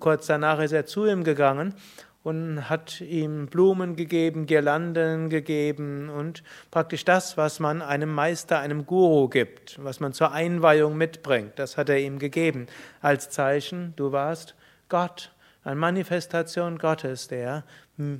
kurz 0.00 0.26
danach 0.26 0.60
ist 0.60 0.72
er 0.72 0.86
zu 0.86 1.06
ihm 1.06 1.22
gegangen 1.22 1.74
und 2.22 2.68
hat 2.68 3.00
ihm 3.00 3.46
Blumen 3.46 3.96
gegeben, 3.96 4.46
Girlanden 4.46 5.30
gegeben 5.30 6.10
und 6.10 6.42
praktisch 6.70 7.04
das, 7.04 7.36
was 7.36 7.60
man 7.60 7.82
einem 7.82 8.12
Meister, 8.12 8.58
einem 8.58 8.86
Guru 8.86 9.28
gibt, 9.28 9.82
was 9.82 10.00
man 10.00 10.12
zur 10.12 10.32
Einweihung 10.32 10.96
mitbringt, 10.96 11.52
das 11.56 11.76
hat 11.76 11.88
er 11.88 11.98
ihm 11.98 12.18
gegeben 12.18 12.66
als 13.00 13.30
Zeichen, 13.30 13.94
du 13.96 14.12
warst 14.12 14.54
Gott, 14.90 15.32
eine 15.64 15.76
Manifestation 15.76 16.76
Gottes, 16.76 17.28
der 17.28 17.64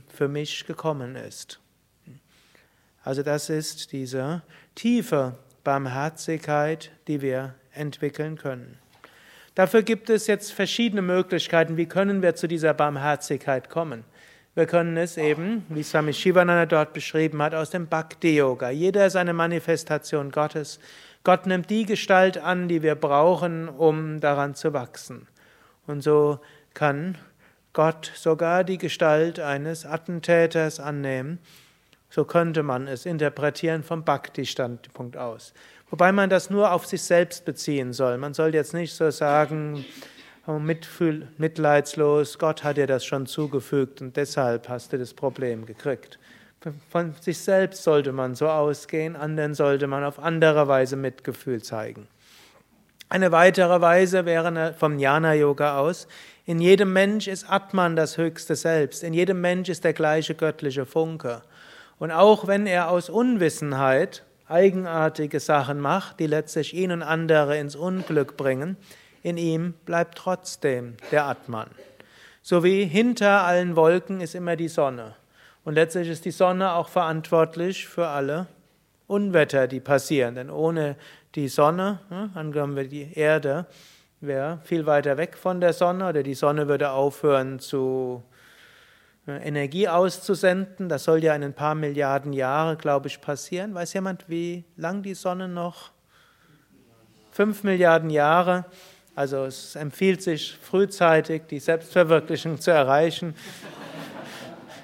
für 0.09 0.29
mich 0.29 0.67
gekommen 0.67 1.17
ist. 1.17 1.61
Also 3.03 3.23
das 3.23 3.51
ist 3.51 3.93
diese 3.93 4.43
tiefe 4.75 5.37
Barmherzigkeit, 5.65 6.91
die 7.07 7.21
wir 7.21 7.55
entwickeln 7.73 8.37
können. 8.37 8.79
Dafür 9.55 9.83
gibt 9.83 10.11
es 10.11 10.27
jetzt 10.27 10.53
verschiedene 10.53 11.03
Möglichkeiten, 11.03 11.77
wie 11.77 11.87
können 11.87 12.23
wir 12.23 12.35
zu 12.35 12.47
dieser 12.47 12.73
Barmherzigkeit 12.73 13.69
kommen. 13.69 14.05
Wir 14.55 14.67
können 14.67 14.97
es 14.97 15.17
eben, 15.17 15.65
wie 15.69 15.83
Swami 15.83 16.13
Shivananda 16.13 16.67
dort 16.67 16.93
beschrieben 16.93 17.41
hat, 17.43 17.55
aus 17.55 17.71
dem 17.71 17.87
Bhakti-Yoga. 17.87 18.71
Jeder 18.71 19.07
ist 19.07 19.17
eine 19.17 19.33
Manifestation 19.33 20.31
Gottes. 20.31 20.81
Gott 21.25 21.47
nimmt 21.47 21.71
die 21.71 21.85
Gestalt 21.85 22.39
an, 22.39 22.69
die 22.69 22.83
wir 22.83 22.95
brauchen, 22.95 23.69
um 23.69 24.21
daran 24.21 24.55
zu 24.55 24.73
wachsen. 24.73 25.27
Und 25.87 26.03
so 26.03 26.41
kann 26.75 27.17
Gott 27.73 28.11
sogar 28.15 28.65
die 28.65 28.79
Gestalt 28.79 29.39
eines 29.39 29.87
Attentäters 29.87 30.81
annehmen. 30.81 31.39
So 32.09 32.25
könnte 32.25 32.65
man 32.65 32.89
es 32.89 33.07
interpretieren 33.07 33.85
vom 33.85 34.05
Bhakti-Standpunkt 34.05 35.17
aus. 35.17 35.55
Wobei 35.91 36.11
man 36.11 36.31
das 36.31 36.51
nur 36.51 36.73
auf 36.73 36.87
sich 36.87 37.03
selbst 37.03 37.45
beziehen 37.45 37.93
soll. 37.93 38.19
Man 38.19 38.35
soll 38.35 38.55
jetzt 38.55 38.75
nicht 38.75 38.93
so 38.93 39.11
sagen, 39.11 39.85
oh, 40.47 40.59
mitleidslos, 40.59 42.39
Gott 42.39 42.65
hat 42.65 42.77
dir 42.77 42.87
das 42.87 43.05
schon 43.05 43.27
zugefügt 43.27 44.01
und 44.01 44.17
deshalb 44.17 44.69
hast 44.69 44.93
du 44.93 44.99
das 44.99 45.15
Problem 45.15 45.67
gekriegt. 45.67 46.19
Von 46.91 47.15
sich 47.21 47.39
selbst 47.39 47.83
sollte 47.85 48.13
man 48.13 48.35
so 48.35 48.49
ausgehen, 48.49 49.17
anderen 49.17 49.55
sollte 49.55 49.87
man 49.87 50.05
auf 50.05 50.19
andere 50.19 50.69
Weise 50.69 50.97
Mitgefühl 50.97 51.63
zeigen. 51.63 52.09
Eine 53.13 53.33
weitere 53.33 53.81
Weise 53.81 54.25
wäre 54.25 54.73
vom 54.79 54.97
Jnana-Yoga 54.97 55.79
aus, 55.79 56.07
in 56.47 56.61
jedem 56.61 56.93
Mensch 56.93 57.27
ist 57.27 57.51
Atman 57.51 57.97
das 57.97 58.17
höchste 58.17 58.55
Selbst. 58.55 59.03
In 59.03 59.15
jedem 59.15 59.41
Mensch 59.41 59.69
ist 59.69 59.83
der 59.83 59.95
gleiche 59.95 60.37
göttliche 60.37 60.87
Funke. 60.87 61.43
Und 61.99 62.13
auch 62.13 62.47
wenn 62.47 62.69
er 62.69 62.89
aus 62.89 63.11
Unwissenheit 63.11 64.23
eigenartige 64.47 65.41
Sachen 65.41 65.81
macht, 65.81 66.21
die 66.21 66.29
letztlich 66.29 66.73
ihn 66.73 66.93
und 66.93 67.03
andere 67.03 67.59
ins 67.59 67.75
Unglück 67.75 68.37
bringen, 68.37 68.77
in 69.25 69.39
ihm 69.39 69.75
bleibt 69.87 70.17
trotzdem 70.17 70.97
der 71.11 71.25
Atman. 71.25 71.69
So 72.43 72.63
wie 72.63 72.85
hinter 72.85 73.43
allen 73.43 73.75
Wolken 73.75 74.21
ist 74.21 74.37
immer 74.37 74.55
die 74.55 74.69
Sonne. 74.69 75.17
Und 75.65 75.75
letztlich 75.75 76.09
ist 76.09 76.25
die 76.27 76.31
Sonne 76.31 76.75
auch 76.75 76.89
verantwortlich 76.89 77.89
für 77.89 78.07
alle 78.07 78.47
Unwetter, 79.11 79.67
die 79.67 79.81
passieren. 79.81 80.37
Denn 80.37 80.51
ohne 80.51 80.97
die 81.35 81.49
Sonne, 81.49 81.99
angenommen 82.35 82.77
wir 82.77 82.89
die 82.89 83.13
Erde, 83.13 83.67
wäre 84.21 84.61
viel 84.65 84.87
weiter 84.87 85.17
weg 85.17 85.37
von 85.37 85.61
der 85.61 85.73
Sonne 85.73 86.09
oder 86.09 86.23
die 86.23 86.35
Sonne 86.35 86.69
würde 86.69 86.91
aufhören 86.91 87.59
zu 87.59 88.23
äh, 89.27 89.47
Energie 89.47 89.89
auszusenden. 89.89 90.89
Das 90.89 91.05
soll 91.05 91.25
ja 91.25 91.35
in 91.35 91.43
ein 91.43 91.55
paar 91.55 91.75
Milliarden 91.75 92.33
Jahre, 92.33 92.77
glaube 92.77 93.09
ich, 93.09 93.21
passieren. 93.21 93.75
Weiß 93.75 93.93
jemand, 93.95 94.29
wie 94.29 94.65
lang 94.77 95.03
die 95.03 95.15
Sonne 95.15 95.49
noch? 95.49 95.91
Fünf 97.33 97.65
Milliarden 97.65 98.11
Jahre. 98.11 98.65
Also 99.15 99.45
es 99.45 99.75
empfiehlt 99.75 100.23
sich 100.23 100.57
frühzeitig 100.57 101.43
die 101.49 101.59
Selbstverwirklichung 101.59 102.61
zu 102.61 102.71
erreichen. 102.71 103.35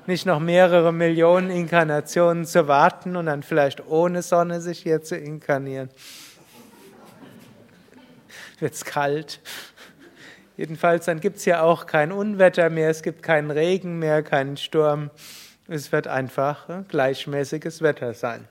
Nicht 0.06 0.26
noch 0.26 0.40
mehrere 0.40 0.92
Millionen 0.92 1.50
Inkarnationen 1.50 2.44
zu 2.44 2.68
warten 2.68 3.16
und 3.16 3.26
dann 3.26 3.42
vielleicht 3.42 3.86
ohne 3.86 4.22
Sonne 4.22 4.60
sich 4.60 4.78
hier 4.78 5.02
zu 5.02 5.16
inkarnieren 5.16 5.90
wird 8.60 8.74
es 8.74 8.84
kalt. 8.84 9.40
Jedenfalls, 10.56 11.04
dann 11.04 11.20
gibt 11.20 11.36
es 11.36 11.44
ja 11.44 11.62
auch 11.62 11.86
kein 11.86 12.12
Unwetter 12.12 12.70
mehr, 12.70 12.88
es 12.88 13.02
gibt 13.02 13.22
keinen 13.22 13.50
Regen 13.50 13.98
mehr, 13.98 14.22
keinen 14.22 14.56
Sturm. 14.56 15.10
Es 15.68 15.92
wird 15.92 16.06
einfach 16.06 16.66
gleichmäßiges 16.88 17.82
Wetter 17.82 18.14
sein. 18.14 18.48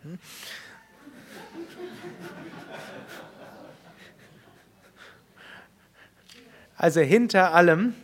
Also 6.78 7.00
hinter 7.00 7.54
allem 7.54 7.96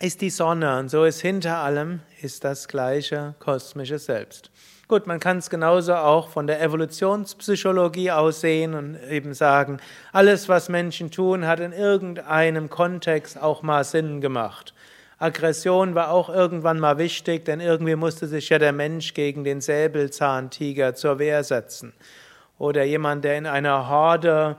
ist 0.00 0.22
die 0.22 0.30
Sonne 0.30 0.78
und 0.78 0.88
so 0.88 1.04
ist 1.04 1.20
hinter 1.20 1.58
allem 1.58 2.00
ist 2.22 2.42
das 2.44 2.68
gleiche 2.68 3.34
kosmische 3.38 3.98
Selbst. 3.98 4.50
Gut, 4.88 5.06
man 5.06 5.20
kann 5.20 5.38
es 5.38 5.50
genauso 5.50 5.94
auch 5.94 6.28
von 6.28 6.46
der 6.46 6.60
Evolutionspsychologie 6.62 8.10
aussehen 8.10 8.74
und 8.74 8.98
eben 9.08 9.34
sagen, 9.34 9.78
alles, 10.12 10.48
was 10.48 10.68
Menschen 10.68 11.10
tun, 11.10 11.46
hat 11.46 11.60
in 11.60 11.72
irgendeinem 11.72 12.70
Kontext 12.70 13.40
auch 13.40 13.62
mal 13.62 13.84
Sinn 13.84 14.20
gemacht. 14.20 14.74
Aggression 15.18 15.94
war 15.94 16.10
auch 16.10 16.30
irgendwann 16.30 16.80
mal 16.80 16.96
wichtig, 16.96 17.44
denn 17.44 17.60
irgendwie 17.60 17.94
musste 17.94 18.26
sich 18.26 18.48
ja 18.48 18.58
der 18.58 18.72
Mensch 18.72 19.12
gegen 19.12 19.44
den 19.44 19.60
Säbelzahntiger 19.60 20.94
zur 20.94 21.18
Wehr 21.18 21.44
setzen. 21.44 21.92
oder 22.60 22.84
jemand, 22.84 23.24
der 23.24 23.38
in 23.38 23.46
einer 23.46 23.88
Horde 23.88 24.56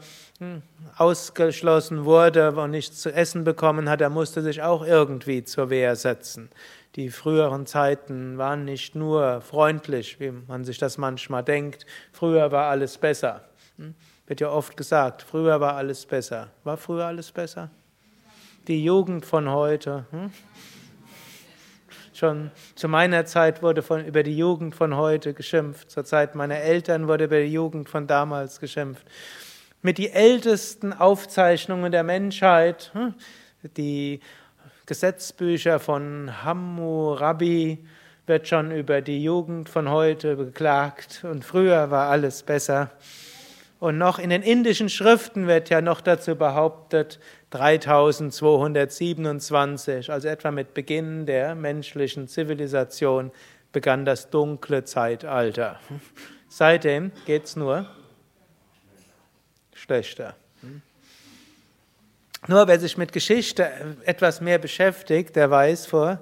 ausgeschlossen 0.98 2.05
wurde 2.05 2.51
und 2.51 2.71
nichts 2.71 3.01
zu 3.01 3.13
essen 3.13 3.43
bekommen 3.43 3.89
hat, 3.89 4.01
der 4.01 4.10
musste 4.10 4.41
sich 4.41 4.62
auch 4.62 4.86
irgendwie 4.86 5.43
zur 5.43 5.69
Wehr 5.69 5.95
setzen. 5.95 6.50
Die 6.95 7.10
früheren 7.10 7.65
Zeiten 7.65 8.38
waren 8.38 8.65
nicht 8.65 8.95
nur 8.95 9.41
freundlich, 9.41 10.19
wie 10.19 10.31
man 10.31 10.65
sich 10.65 10.77
das 10.77 10.98
manchmal 10.98 11.43
denkt. 11.43 11.86
Früher 12.12 12.51
war 12.51 12.69
alles 12.69 12.98
besser. 12.98 13.45
Hm? 13.77 13.95
Wird 14.27 14.41
ja 14.41 14.50
oft 14.50 14.75
gesagt, 14.75 15.21
früher 15.21 15.60
war 15.62 15.75
alles 15.75 16.05
besser. 16.05 16.50
War 16.63 16.77
früher 16.77 17.05
alles 17.05 17.31
besser? 17.31 17.69
Die 18.67 18.83
Jugend 18.83 19.25
von 19.25 19.50
heute. 19.50 20.05
Hm? 20.12 20.31
Schon 22.13 22.51
zu 22.75 22.88
meiner 22.88 23.25
Zeit 23.25 23.63
wurde 23.63 23.81
von, 23.81 24.05
über 24.05 24.21
die 24.21 24.38
Jugend 24.38 24.75
von 24.75 24.95
heute 24.95 25.33
geschimpft. 25.33 25.89
Zur 25.89 26.03
Zeit 26.03 26.36
meiner 26.36 26.57
Eltern 26.57 27.07
wurde 27.07 27.24
über 27.25 27.39
die 27.39 27.53
Jugend 27.53 27.89
von 27.89 28.05
damals 28.05 28.60
geschimpft. 28.60 29.05
Mit 29.83 29.97
die 29.97 30.11
ältesten 30.11 30.93
Aufzeichnungen 30.93 31.91
der 31.91 32.03
Menschheit, 32.03 32.91
hm, 32.93 33.15
die 33.77 34.19
Gesetzbücher 34.85 35.79
von 35.79 36.43
Hammurabi, 36.43 37.83
wird 38.27 38.47
schon 38.47 38.71
über 38.71 39.01
die 39.01 39.23
Jugend 39.23 39.69
von 39.69 39.89
heute 39.89 40.35
beklagt 40.35 41.23
und 41.23 41.43
früher 41.43 41.89
war 41.89 42.11
alles 42.11 42.43
besser. 42.43 42.91
Und 43.79 43.97
noch 43.97 44.19
in 44.19 44.29
den 44.29 44.43
indischen 44.43 44.89
Schriften 44.89 45.47
wird 45.47 45.71
ja 45.71 45.81
noch 45.81 46.01
dazu 46.01 46.35
behauptet, 46.35 47.19
3227, 47.50 50.11
also 50.11 50.27
etwa 50.27 50.51
mit 50.51 50.75
Beginn 50.75 51.25
der 51.25 51.55
menschlichen 51.55 52.27
Zivilisation, 52.27 53.31
begann 53.71 54.05
das 54.05 54.29
dunkle 54.29 54.83
Zeitalter. 54.83 55.79
Seitdem 56.50 57.11
geht 57.25 57.45
es 57.45 57.55
nur 57.55 57.88
schlechter. 59.81 60.35
Nur 62.47 62.67
wer 62.67 62.79
sich 62.79 62.97
mit 62.97 63.11
Geschichte 63.11 63.69
etwas 64.05 64.41
mehr 64.41 64.59
beschäftigt, 64.59 65.35
der 65.35 65.50
weiß, 65.50 65.88
vor 65.88 66.09
ein 66.09 66.19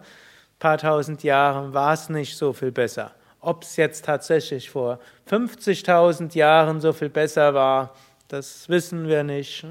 paar 0.59 0.77
tausend 0.77 1.23
Jahren 1.23 1.73
war 1.73 1.93
es 1.93 2.09
nicht 2.09 2.37
so 2.37 2.53
viel 2.53 2.71
besser. 2.71 3.13
Ob 3.41 3.63
es 3.63 3.75
jetzt 3.75 4.05
tatsächlich 4.05 4.69
vor 4.69 4.99
50.000 5.29 6.35
Jahren 6.35 6.81
so 6.81 6.91
viel 6.93 7.09
besser 7.09 7.53
war, 7.53 7.95
das 8.27 8.67
wissen 8.69 9.07
wir 9.07 9.23
nicht. 9.23 9.65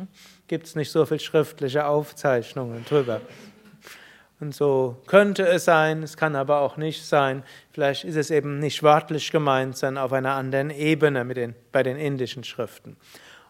Gibt 0.49 0.67
es 0.67 0.75
nicht 0.75 0.91
so 0.91 1.05
viel 1.05 1.21
schriftliche 1.21 1.87
Aufzeichnungen 1.87 2.85
drüber. 2.85 3.21
Und 4.41 4.55
so 4.55 4.97
könnte 5.07 5.47
es 5.47 5.65
sein, 5.65 6.03
es 6.03 6.17
kann 6.17 6.37
aber 6.37 6.61
auch 6.61 6.77
nicht 6.77 7.05
sein. 7.05 7.43
Vielleicht 7.73 8.05
ist 8.05 8.17
es 8.17 8.31
eben 8.31 8.59
nicht 8.59 8.83
wörtlich 8.83 9.31
gemeint, 9.33 9.77
sondern 9.77 10.05
auf 10.05 10.13
einer 10.13 10.33
anderen 10.33 10.71
Ebene 10.71 11.25
mit 11.25 11.37
den, 11.37 11.55
bei 11.73 11.83
den 11.83 11.97
indischen 11.97 12.45
Schriften. 12.45 12.97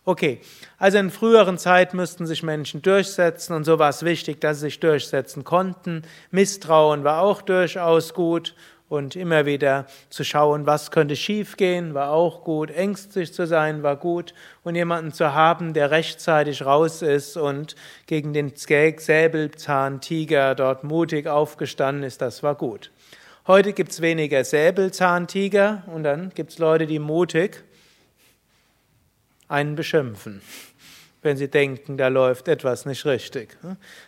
Okay, 0.09 0.41
also 0.79 0.97
in 0.97 1.11
früheren 1.11 1.59
Zeiten 1.59 1.99
müssten 1.99 2.27
sich 2.27 2.43
Menschen 2.43 2.81
durchsetzen 2.81 3.53
und 3.53 3.65
so 3.65 3.79
war 3.79 3.91
es 3.91 4.07
wichtig, 4.07 4.41
dass 4.41 4.57
sie 4.57 4.69
sich 4.69 4.81
durchsetzen 4.81 5.45
konnten. 5.45 6.01
Misstrauen 6.31 7.05
war 7.05 7.21
auch 7.21 7.43
durchaus 7.43 8.15
gut 8.15 8.55
und 8.89 9.17
immer 9.17 9.45
wieder 9.45 9.85
zu 10.09 10.25
schauen, 10.25 10.65
was 10.65 10.91
könnte 10.91 11.15
schiefgehen, 11.15 11.93
war 11.93 12.11
auch 12.11 12.43
gut. 12.43 12.71
Ängstlich 12.71 13.35
zu 13.35 13.47
sein 13.47 13.83
war 13.83 13.97
gut 13.97 14.33
und 14.65 14.77
jemanden 14.77 15.13
zu 15.13 15.35
haben, 15.35 15.75
der 15.75 15.91
rechtzeitig 15.91 16.65
raus 16.65 17.03
ist 17.03 17.37
und 17.37 17.75
gegen 18.07 18.33
den 18.33 18.55
Säbelzahntiger 18.57 20.55
dort 20.55 20.85
mutig 20.85 21.27
aufgestanden 21.27 22.03
ist, 22.03 22.23
das 22.23 22.43
war 22.43 22.55
gut. 22.55 22.91
Heute 23.47 23.75
gibt 23.75 23.91
es 23.93 24.01
weniger 24.01 24.43
Säbelzahntiger 24.43 25.83
und 25.87 26.05
dann 26.05 26.31
gibt 26.35 26.53
es 26.53 26.59
Leute, 26.59 26.87
die 26.87 26.99
mutig 26.99 27.68
einen 29.49 29.75
beschimpfen 29.75 30.43
wenn 31.23 31.37
sie 31.37 31.49
denken, 31.49 31.97
da 31.97 32.09
läuft 32.09 32.49
etwas 32.49 32.87
nicht 32.87 33.05
richtig. 33.05 33.57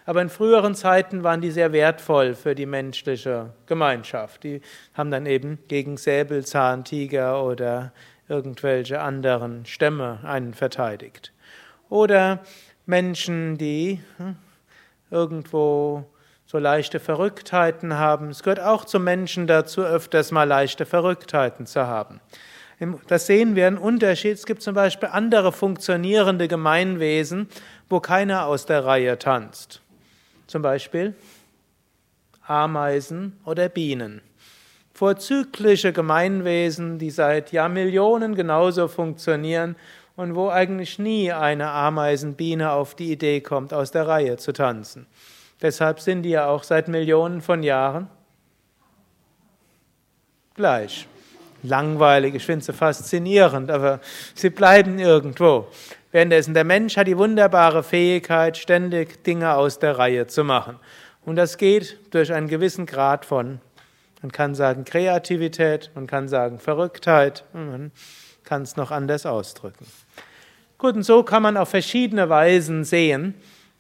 Aber 0.07 0.23
in 0.23 0.29
früheren 0.29 0.75
Zeiten 0.75 1.23
waren 1.23 1.41
die 1.41 1.51
sehr 1.51 1.73
wertvoll 1.73 2.35
für 2.35 2.55
die 2.55 2.67
menschliche 2.67 3.53
Gemeinschaft. 3.67 4.45
Die 4.45 4.61
haben 4.95 5.11
dann 5.11 5.27
eben 5.27 5.59
gegen 5.69 5.97
Säbelzahntiger 5.97 7.43
oder 7.43 7.93
irgendwelche 8.29 9.01
anderen 9.01 9.67
Stämme 9.67 10.21
einen 10.23 10.55
verteidigt. 10.55 11.33
Oder 11.88 12.41
Menschen, 12.87 13.59
die 13.59 14.01
hm, 14.19 14.37
irgendwo 15.11 16.05
so 16.47 16.59
leichte 16.59 17.01
Verrücktheiten 17.01 17.95
haben. 17.95 18.31
Es 18.31 18.43
gehört 18.43 18.61
auch 18.61 18.85
zu 18.85 19.01
Menschen 19.01 19.47
dazu, 19.49 19.83
öfters 19.83 20.31
mal 20.31 20.45
leichte 20.45 20.87
Verrücktheiten 20.87 21.67
zu 21.67 21.87
haben. 21.87 22.21
Das 23.09 23.27
sehen 23.27 23.57
wir 23.57 23.66
einen 23.66 23.77
Unterschied. 23.77 24.33
Es 24.33 24.47
gibt 24.47 24.62
zum 24.62 24.75
Beispiel 24.75 25.11
andere 25.12 25.53
funktionierende 25.53 26.49
Gemeinwesen, 26.49 27.49
wo 27.90 28.01
keiner 28.01 28.47
aus 28.47 28.64
der 28.64 28.87
Reihe 28.87 29.19
tanzt. 29.19 29.83
Zum 30.47 30.62
Beispiel 30.62 31.14
Ameisen 32.47 33.38
oder 33.45 33.69
Bienen. 33.69 34.23
Vorzügliche 34.95 35.93
Gemeinwesen, 35.93 36.99
die 36.99 37.11
seit 37.11 37.53
Jahrmillionen 37.53 38.35
genauso 38.35 38.88
funktionieren 38.88 39.77
und 40.16 40.35
wo 40.35 40.49
eigentlich 40.49 40.99
nie 40.99 41.33
eine 41.33 41.71
Ameisenbiene 41.71 42.73
auf 42.73 42.95
die 42.95 43.12
Idee 43.12 43.40
kommt, 43.40 43.75
aus 43.75 43.90
der 43.90 44.09
Reihe 44.09 44.38
zu 44.38 44.53
tanzen. 44.53 45.07
Deshalb 45.61 46.01
sind 46.01 46.23
die 46.23 46.31
ja 46.31 46.49
auch 46.49 46.64
seit 46.64 46.88
Millionen 46.88 47.43
von 47.43 47.62
Jahren 47.62 48.09
gleich 50.55 51.07
langweilig, 51.62 52.35
ich 52.35 52.44
finde 52.44 52.64
sie 52.64 52.73
faszinierend, 52.73 53.70
aber 53.70 54.01
sie 54.35 54.51
bleiben 54.51 54.99
irgendwo. 54.99 55.68
Währenddessen 56.12 56.55
der 56.55 56.64
Mensch 56.64 56.96
hat 56.96 57.07
die 57.07 57.16
wunderbare 57.16 57.83
Fähigkeit, 57.83 58.57
ständig 58.57 59.23
Dinge 59.25 59.55
aus 59.55 59.79
der 59.79 59.99
Reihe 59.99 60.27
zu 60.27 60.44
machen. 60.44 60.77
Und 61.25 61.37
das 61.37 61.57
geht 61.59 61.99
durch 62.11 62.33
einen 62.33 62.49
gewissen 62.49 62.87
Grad 62.87 63.25
von, 63.25 63.61
man 64.23 64.33
kann 64.33 64.55
sagen 64.55 64.85
Kreativität, 64.85 65.90
man 65.94 66.07
kann 66.07 66.29
sagen 66.29 66.59
Verrücktheit, 66.59 67.44
man 67.53 67.92
kann 68.44 68.62
es 68.62 68.77
noch 68.77 68.90
anders 68.90 69.27
ausdrücken. 69.27 69.87
Gut, 70.79 70.96
und 70.96 71.03
so 71.03 71.23
kann 71.23 71.42
man 71.42 71.57
auf 71.57 71.68
verschiedene 71.68 72.29
Weisen 72.29 72.85
sehen, 72.85 73.35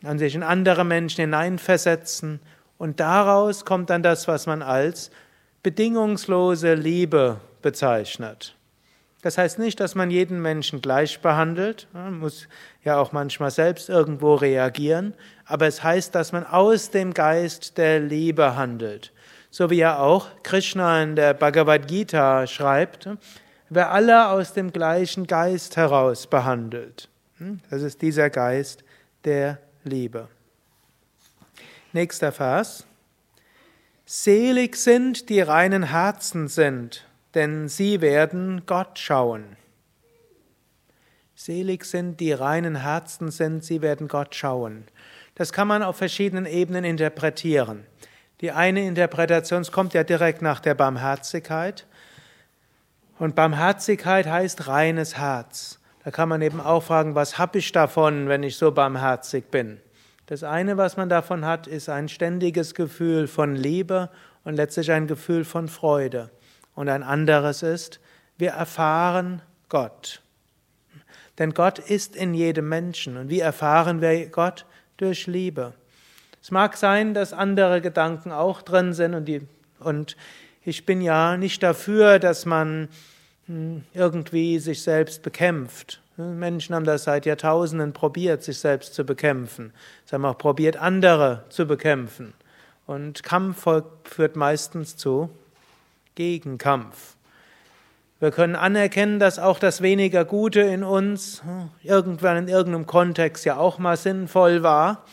an 0.04 0.18
sich 0.18 0.34
in 0.34 0.42
andere 0.42 0.84
Menschen 0.84 1.22
hineinversetzen 1.22 2.40
und 2.78 3.00
daraus 3.00 3.64
kommt 3.64 3.90
dann 3.90 4.02
das, 4.02 4.28
was 4.28 4.46
man 4.46 4.62
als 4.62 5.10
bedingungslose 5.62 6.74
Liebe 6.74 7.40
bezeichnet. 7.62 8.54
Das 9.22 9.36
heißt 9.36 9.58
nicht, 9.58 9.80
dass 9.80 9.94
man 9.94 10.10
jeden 10.10 10.40
Menschen 10.40 10.80
gleich 10.80 11.20
behandelt, 11.20 11.88
man 11.92 12.18
muss 12.18 12.48
ja 12.84 12.98
auch 12.98 13.12
manchmal 13.12 13.50
selbst 13.50 13.90
irgendwo 13.90 14.34
reagieren, 14.34 15.14
aber 15.44 15.66
es 15.66 15.82
heißt, 15.82 16.14
dass 16.14 16.32
man 16.32 16.46
aus 16.46 16.90
dem 16.90 17.12
Geist 17.12 17.76
der 17.76 18.00
Liebe 18.00 18.56
handelt. 18.56 19.12
So 19.50 19.68
wie 19.68 19.76
ja 19.76 19.98
auch 19.98 20.28
Krishna 20.42 21.02
in 21.02 21.16
der 21.16 21.34
Bhagavad 21.34 21.86
Gita 21.86 22.46
schreibt, 22.46 23.08
wer 23.68 23.90
alle 23.90 24.28
aus 24.28 24.54
dem 24.54 24.72
gleichen 24.72 25.26
Geist 25.26 25.76
heraus 25.76 26.26
behandelt. 26.26 27.08
Das 27.68 27.82
ist 27.82 28.00
dieser 28.00 28.30
Geist 28.30 28.84
der 29.24 29.58
Liebe. 29.84 30.28
Nächster 31.92 32.32
Vers. 32.32 32.86
Selig 34.06 34.76
sind, 34.76 35.28
die 35.28 35.40
reinen 35.40 35.84
Herzen 35.84 36.48
sind, 36.48 37.06
denn 37.34 37.68
sie 37.68 38.00
werden 38.00 38.62
Gott 38.66 38.98
schauen. 38.98 39.56
Selig 41.34 41.84
sind, 41.84 42.20
die 42.20 42.32
reinen 42.32 42.76
Herzen 42.76 43.30
sind, 43.30 43.64
sie 43.64 43.80
werden 43.80 44.08
Gott 44.08 44.34
schauen. 44.34 44.84
Das 45.34 45.52
kann 45.52 45.68
man 45.68 45.82
auf 45.82 45.96
verschiedenen 45.96 46.44
Ebenen 46.44 46.84
interpretieren. 46.84 47.86
Die 48.40 48.52
eine 48.52 48.86
Interpretation 48.86 49.62
kommt 49.64 49.94
ja 49.94 50.04
direkt 50.04 50.42
nach 50.42 50.60
der 50.60 50.74
Barmherzigkeit. 50.74 51.86
Und 53.18 53.36
Barmherzigkeit 53.36 54.26
heißt 54.26 54.66
reines 54.66 55.16
Herz. 55.16 55.78
Da 56.04 56.10
kann 56.10 56.28
man 56.28 56.40
eben 56.42 56.60
auch 56.60 56.82
fragen, 56.82 57.14
was 57.14 57.38
habe 57.38 57.58
ich 57.58 57.72
davon, 57.72 58.28
wenn 58.28 58.42
ich 58.42 58.56
so 58.56 58.72
barmherzig 58.72 59.50
bin? 59.50 59.80
Das 60.26 60.42
eine, 60.42 60.76
was 60.76 60.96
man 60.96 61.08
davon 61.08 61.44
hat, 61.44 61.66
ist 61.66 61.88
ein 61.88 62.08
ständiges 62.08 62.74
Gefühl 62.74 63.26
von 63.26 63.54
Liebe 63.56 64.10
und 64.44 64.54
letztlich 64.54 64.90
ein 64.92 65.06
Gefühl 65.06 65.44
von 65.44 65.68
Freude. 65.68 66.30
Und 66.80 66.88
ein 66.88 67.02
anderes 67.02 67.62
ist, 67.62 68.00
wir 68.38 68.52
erfahren 68.52 69.42
Gott. 69.68 70.22
Denn 71.38 71.52
Gott 71.52 71.78
ist 71.78 72.16
in 72.16 72.32
jedem 72.32 72.70
Menschen. 72.70 73.18
Und 73.18 73.28
wie 73.28 73.40
erfahren 73.40 74.00
wir 74.00 74.30
Gott? 74.30 74.64
Durch 74.96 75.26
Liebe. 75.26 75.74
Es 76.40 76.50
mag 76.50 76.78
sein, 76.78 77.12
dass 77.12 77.34
andere 77.34 77.82
Gedanken 77.82 78.32
auch 78.32 78.62
drin 78.62 78.94
sind 78.94 79.12
und, 79.12 79.26
die, 79.26 79.46
und 79.78 80.16
ich 80.64 80.86
bin 80.86 81.02
ja 81.02 81.36
nicht 81.36 81.62
dafür, 81.62 82.18
dass 82.18 82.46
man 82.46 82.88
hm, 83.44 83.84
irgendwie 83.92 84.58
sich 84.58 84.82
selbst 84.82 85.22
bekämpft. 85.22 86.00
Menschen 86.16 86.74
haben 86.74 86.86
das 86.86 87.04
seit 87.04 87.26
Jahrtausenden 87.26 87.92
probiert, 87.92 88.42
sich 88.42 88.58
selbst 88.58 88.94
zu 88.94 89.04
bekämpfen. 89.04 89.74
Sie 90.06 90.14
haben 90.14 90.24
auch 90.24 90.38
probiert, 90.38 90.78
andere 90.78 91.44
zu 91.50 91.66
bekämpfen. 91.66 92.32
Und 92.86 93.22
Kampf 93.22 93.66
führt 94.04 94.34
meistens 94.34 94.96
zu 94.96 95.28
Gegenkampf. 96.20 97.16
Wir 98.18 98.30
können 98.30 98.54
anerkennen, 98.54 99.18
dass 99.18 99.38
auch 99.38 99.58
das 99.58 99.80
weniger 99.80 100.26
Gute 100.26 100.60
in 100.60 100.84
uns 100.84 101.42
irgendwann 101.82 102.36
in 102.36 102.48
irgendeinem 102.48 102.84
Kontext 102.84 103.46
ja 103.46 103.56
auch 103.56 103.78
mal 103.78 103.96
sinnvoll 103.96 104.62
war. 104.62 105.06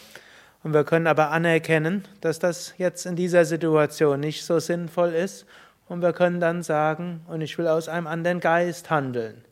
Und 0.63 0.73
wir 0.73 0.83
können 0.83 1.07
aber 1.07 1.31
anerkennen, 1.31 2.03
dass 2.19 2.39
das 2.39 2.73
jetzt 2.77 3.05
in 3.05 3.15
dieser 3.15 3.45
Situation 3.45 4.19
nicht 4.19 4.43
so 4.43 4.59
sinnvoll 4.59 5.13
ist. 5.13 5.45
Und 5.87 6.01
wir 6.01 6.11
können 6.11 6.41
dann 6.41 6.61
sagen, 6.61 7.21
und 7.29 7.39
ich 7.39 7.57
will 7.57 7.69
aus 7.69 7.87
einem 7.87 8.07
anderen 8.07 8.41
Geist 8.41 8.89
handeln. 8.89 9.45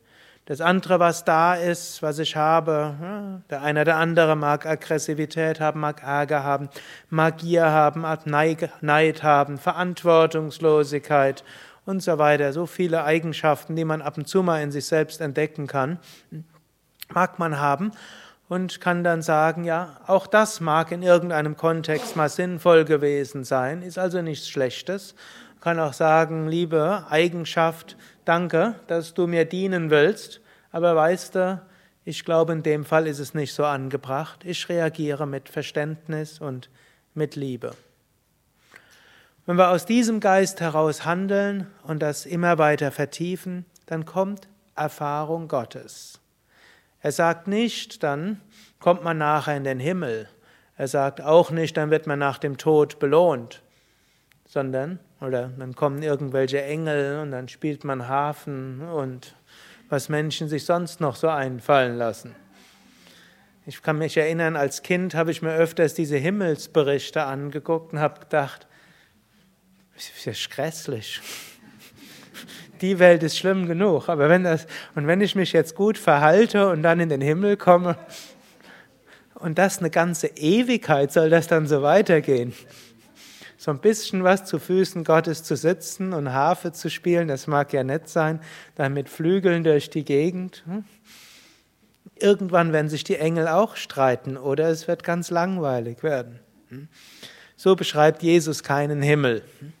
Das 0.48 0.60
andere, 0.60 1.00
was 1.00 1.24
da 1.24 1.54
ist, 1.54 2.02
was 2.02 2.20
ich 2.20 2.36
habe, 2.36 3.42
der 3.50 3.62
eine 3.62 3.80
oder 3.80 3.96
andere 3.96 4.36
mag 4.36 4.64
Aggressivität 4.64 5.58
haben, 5.58 5.80
mag 5.80 6.04
Ärger 6.04 6.44
haben, 6.44 6.68
mag 7.10 7.38
Gier 7.38 7.64
haben, 7.64 8.02
Neid 8.24 9.22
haben, 9.24 9.58
Verantwortungslosigkeit 9.58 11.42
und 11.84 12.00
so 12.00 12.18
weiter. 12.18 12.52
So 12.52 12.66
viele 12.66 13.02
Eigenschaften, 13.02 13.74
die 13.74 13.84
man 13.84 14.00
ab 14.00 14.18
und 14.18 14.28
zu 14.28 14.44
mal 14.44 14.62
in 14.62 14.70
sich 14.70 14.86
selbst 14.86 15.20
entdecken 15.20 15.66
kann, 15.66 15.98
mag 17.12 17.40
man 17.40 17.58
haben 17.58 17.90
und 18.48 18.80
kann 18.80 19.02
dann 19.02 19.22
sagen, 19.22 19.64
ja, 19.64 19.96
auch 20.06 20.28
das 20.28 20.60
mag 20.60 20.92
in 20.92 21.02
irgendeinem 21.02 21.56
Kontext 21.56 22.14
mal 22.14 22.28
sinnvoll 22.28 22.84
gewesen 22.84 23.42
sein, 23.42 23.82
ist 23.82 23.98
also 23.98 24.22
nichts 24.22 24.48
Schlechtes. 24.48 25.16
Kann 25.60 25.80
auch 25.80 25.94
sagen, 25.94 26.46
liebe 26.46 27.04
Eigenschaft, 27.10 27.96
danke, 28.26 28.74
dass 28.86 29.14
du 29.14 29.26
mir 29.26 29.46
dienen 29.46 29.90
willst, 29.90 30.40
aber 30.70 30.94
weißt 30.94 31.34
du, 31.34 31.62
ich 32.04 32.24
glaube, 32.24 32.52
in 32.52 32.62
dem 32.62 32.84
Fall 32.84 33.06
ist 33.06 33.18
es 33.18 33.34
nicht 33.34 33.52
so 33.52 33.64
angebracht. 33.64 34.44
Ich 34.44 34.68
reagiere 34.68 35.26
mit 35.26 35.48
Verständnis 35.48 36.38
und 36.38 36.70
mit 37.14 37.34
Liebe. 37.34 37.72
Wenn 39.44 39.56
wir 39.56 39.70
aus 39.70 39.86
diesem 39.86 40.20
Geist 40.20 40.60
heraus 40.60 41.04
handeln 41.04 41.68
und 41.82 42.02
das 42.02 42.26
immer 42.26 42.58
weiter 42.58 42.92
vertiefen, 42.92 43.64
dann 43.86 44.04
kommt 44.04 44.48
Erfahrung 44.76 45.48
Gottes. 45.48 46.20
Er 47.00 47.12
sagt 47.12 47.46
nicht, 47.46 48.02
dann 48.02 48.40
kommt 48.78 49.02
man 49.02 49.18
nachher 49.18 49.56
in 49.56 49.64
den 49.64 49.80
Himmel. 49.80 50.28
Er 50.76 50.88
sagt 50.88 51.20
auch 51.20 51.50
nicht, 51.50 51.76
dann 51.76 51.90
wird 51.90 52.06
man 52.06 52.18
nach 52.18 52.38
dem 52.38 52.58
Tod 52.58 52.98
belohnt, 52.98 53.62
sondern, 54.46 54.98
oder 55.20 55.50
dann 55.58 55.74
kommen 55.74 56.02
irgendwelche 56.02 56.62
Engel 56.62 57.20
und 57.20 57.32
dann 57.32 57.48
spielt 57.48 57.84
man 57.84 58.08
Hafen 58.08 58.80
und 58.82 59.34
was 59.88 60.08
Menschen 60.08 60.48
sich 60.48 60.64
sonst 60.64 61.00
noch 61.00 61.16
so 61.16 61.28
einfallen 61.28 61.96
lassen. 61.96 62.34
Ich 63.66 63.82
kann 63.82 63.98
mich 63.98 64.16
erinnern, 64.16 64.56
als 64.56 64.82
Kind 64.82 65.14
habe 65.14 65.30
ich 65.30 65.42
mir 65.42 65.54
öfters 65.54 65.94
diese 65.94 66.16
Himmelsberichte 66.16 67.24
angeguckt 67.24 67.92
und 67.92 67.98
habe 67.98 68.20
gedacht, 68.20 68.66
das 69.94 70.26
ist 70.26 70.50
grässlich 70.50 71.20
die 72.80 72.98
Welt 72.98 73.22
ist 73.22 73.38
schlimm 73.38 73.66
genug. 73.66 74.08
Aber 74.08 74.28
wenn 74.28 74.44
das, 74.44 74.66
und 74.94 75.06
wenn 75.06 75.20
ich 75.20 75.34
mich 75.34 75.52
jetzt 75.52 75.74
gut 75.74 75.98
verhalte 75.98 76.68
und 76.68 76.82
dann 76.82 77.00
in 77.00 77.08
den 77.08 77.20
Himmel 77.20 77.56
komme, 77.56 77.96
und 79.34 79.58
das 79.58 79.78
eine 79.78 79.90
ganze 79.90 80.28
Ewigkeit 80.28 81.12
soll 81.12 81.28
das 81.28 81.46
dann 81.46 81.66
so 81.66 81.82
weitergehen. 81.82 82.54
So 83.58 83.70
ein 83.70 83.78
bisschen 83.78 84.22
was 84.22 84.44
zu 84.44 84.58
Füßen 84.58 85.02
Gottes 85.04 85.42
zu 85.42 85.56
sitzen 85.56 86.12
und 86.12 86.32
Harfe 86.32 86.72
zu 86.72 86.90
spielen, 86.90 87.28
das 87.28 87.46
mag 87.46 87.72
ja 87.72 87.82
nett 87.84 88.08
sein, 88.08 88.40
dann 88.74 88.92
mit 88.92 89.08
Flügeln 89.08 89.64
durch 89.64 89.88
die 89.88 90.04
Gegend. 90.04 90.62
Hm? 90.66 90.84
Irgendwann 92.18 92.72
werden 92.72 92.88
sich 92.88 93.04
die 93.04 93.16
Engel 93.16 93.48
auch 93.48 93.76
streiten 93.76 94.36
oder 94.36 94.68
es 94.68 94.88
wird 94.88 95.04
ganz 95.04 95.30
langweilig 95.30 96.02
werden. 96.02 96.40
Hm? 96.68 96.88
So 97.56 97.76
beschreibt 97.76 98.22
Jesus 98.22 98.62
keinen 98.62 99.00
Himmel. 99.00 99.42
Hm? 99.60 99.72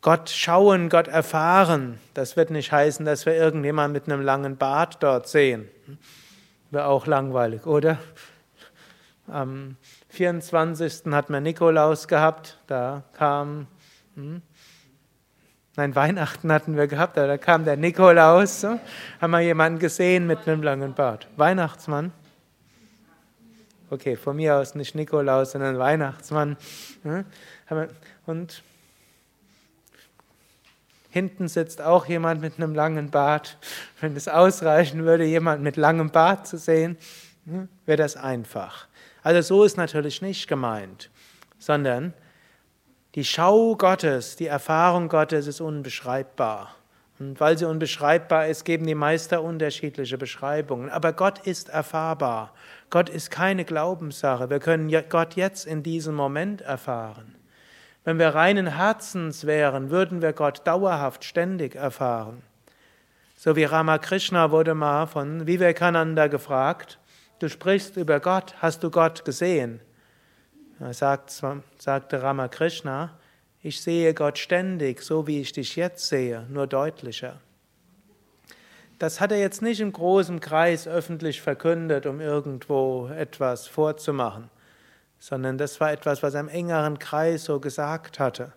Gott 0.00 0.28
schauen, 0.28 0.90
Gott 0.90 1.08
erfahren, 1.08 1.98
das 2.12 2.36
wird 2.36 2.50
nicht 2.50 2.72
heißen, 2.72 3.06
dass 3.06 3.24
wir 3.24 3.34
irgendjemand 3.34 3.94
mit 3.94 4.04
einem 4.04 4.20
langen 4.20 4.58
Bart 4.58 5.02
dort 5.02 5.28
sehen. 5.28 5.66
Wäre 6.70 6.86
auch 6.86 7.06
langweilig, 7.06 7.64
oder? 7.64 7.98
Am 9.26 9.76
24. 10.14 11.12
hat 11.12 11.28
man 11.28 11.42
Nikolaus 11.42 12.08
gehabt, 12.08 12.58
da 12.68 13.02
kam, 13.14 13.66
hm, 14.14 14.42
nein, 15.76 15.94
Weihnachten 15.94 16.52
hatten 16.52 16.76
wir 16.76 16.86
gehabt, 16.86 17.16
da 17.16 17.36
kam 17.36 17.64
der 17.64 17.76
Nikolaus, 17.76 18.60
so, 18.60 18.78
haben 19.20 19.30
wir 19.32 19.40
jemanden 19.40 19.78
gesehen 19.78 20.26
mit 20.26 20.46
einem 20.46 20.62
langen 20.62 20.94
Bart. 20.94 21.26
Weihnachtsmann? 21.36 22.12
Okay, 23.90 24.16
von 24.16 24.36
mir 24.36 24.56
aus 24.56 24.74
nicht 24.74 24.94
Nikolaus, 24.94 25.52
sondern 25.52 25.78
Weihnachtsmann. 25.78 26.56
Hm, 27.02 27.24
und 28.26 28.62
Hinten 31.10 31.46
sitzt 31.46 31.80
auch 31.80 32.06
jemand 32.06 32.40
mit 32.40 32.56
einem 32.56 32.74
langen 32.74 33.10
Bart. 33.10 33.56
Wenn 34.00 34.16
es 34.16 34.26
ausreichen 34.26 35.04
würde, 35.04 35.24
jemand 35.24 35.62
mit 35.62 35.76
langem 35.76 36.10
Bart 36.10 36.48
zu 36.48 36.58
sehen, 36.58 36.96
hm, 37.46 37.68
wäre 37.86 37.98
das 37.98 38.16
einfach. 38.16 38.88
Also 39.24 39.40
so 39.40 39.64
ist 39.64 39.78
natürlich 39.78 40.22
nicht 40.22 40.46
gemeint, 40.48 41.10
sondern 41.58 42.12
die 43.14 43.24
Schau 43.24 43.74
Gottes, 43.74 44.36
die 44.36 44.46
Erfahrung 44.46 45.08
Gottes 45.08 45.46
ist 45.46 45.62
unbeschreibbar. 45.62 46.74
Und 47.18 47.40
weil 47.40 47.56
sie 47.56 47.64
unbeschreibbar 47.64 48.48
ist, 48.48 48.64
geben 48.64 48.86
die 48.86 48.94
Meister 48.94 49.42
unterschiedliche 49.42 50.18
Beschreibungen. 50.18 50.90
Aber 50.90 51.12
Gott 51.14 51.38
ist 51.46 51.70
erfahrbar. 51.70 52.52
Gott 52.90 53.08
ist 53.08 53.30
keine 53.30 53.64
Glaubenssache. 53.64 54.50
Wir 54.50 54.58
können 54.58 54.92
Gott 55.08 55.36
jetzt 55.36 55.64
in 55.64 55.82
diesem 55.82 56.14
Moment 56.14 56.60
erfahren. 56.60 57.34
Wenn 58.04 58.18
wir 58.18 58.34
reinen 58.34 58.76
Herzens 58.76 59.46
wären, 59.46 59.90
würden 59.90 60.20
wir 60.20 60.34
Gott 60.34 60.66
dauerhaft, 60.66 61.24
ständig 61.24 61.76
erfahren. 61.76 62.42
So 63.36 63.56
wie 63.56 63.64
Ramakrishna 63.64 64.50
wurde 64.50 64.74
mal 64.74 65.06
von 65.06 65.46
Vivekananda 65.46 66.26
gefragt, 66.26 66.98
du 67.44 67.50
sprichst 67.50 67.96
über 67.96 68.18
Gott, 68.20 68.54
hast 68.58 68.82
du 68.82 68.90
Gott 68.90 69.24
gesehen? 69.24 69.80
Er 70.80 70.94
sagt, 70.94 71.30
sagte 71.78 72.22
Ramakrishna, 72.22 73.16
ich 73.62 73.80
sehe 73.80 74.12
Gott 74.14 74.38
ständig, 74.38 75.02
so 75.02 75.26
wie 75.26 75.40
ich 75.40 75.52
dich 75.52 75.76
jetzt 75.76 76.08
sehe, 76.08 76.46
nur 76.50 76.66
deutlicher. 76.66 77.40
Das 78.98 79.20
hat 79.20 79.30
er 79.30 79.38
jetzt 79.38 79.62
nicht 79.62 79.80
im 79.80 79.92
großen 79.92 80.40
Kreis 80.40 80.88
öffentlich 80.88 81.40
verkündet, 81.40 82.06
um 82.06 82.20
irgendwo 82.20 83.08
etwas 83.08 83.66
vorzumachen 83.66 84.50
sondern 85.24 85.56
das 85.56 85.80
war 85.80 85.90
etwas, 85.90 86.22
was 86.22 86.34
er 86.34 86.40
im 86.40 86.48
engeren 86.48 86.98
Kreis 86.98 87.44
so 87.44 87.58
gesagt 87.58 88.18
hatte, 88.20 88.52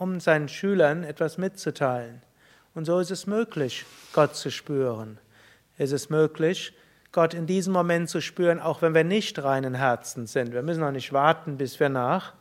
um 0.00 0.18
seinen 0.18 0.48
Schülern 0.48 1.04
etwas 1.04 1.38
mitzuteilen. 1.38 2.20
Und 2.74 2.84
so 2.84 2.98
ist 2.98 3.12
es 3.12 3.28
möglich, 3.28 3.84
Gott 4.12 4.34
zu 4.34 4.50
spüren. 4.50 5.18
Es 5.78 5.92
ist 5.92 6.10
möglich, 6.10 6.76
Gott 7.14 7.32
in 7.32 7.46
diesem 7.46 7.72
Moment 7.72 8.10
zu 8.10 8.20
spüren, 8.20 8.60
auch 8.60 8.82
wenn 8.82 8.92
wir 8.92 9.04
nicht 9.04 9.42
reinen 9.42 9.74
Herzen 9.74 10.26
sind. 10.26 10.52
Wir 10.52 10.62
müssen 10.62 10.82
auch 10.82 10.90
nicht 10.90 11.12
warten, 11.12 11.56
bis 11.56 11.80
wir 11.80 11.88
nach 11.88 12.34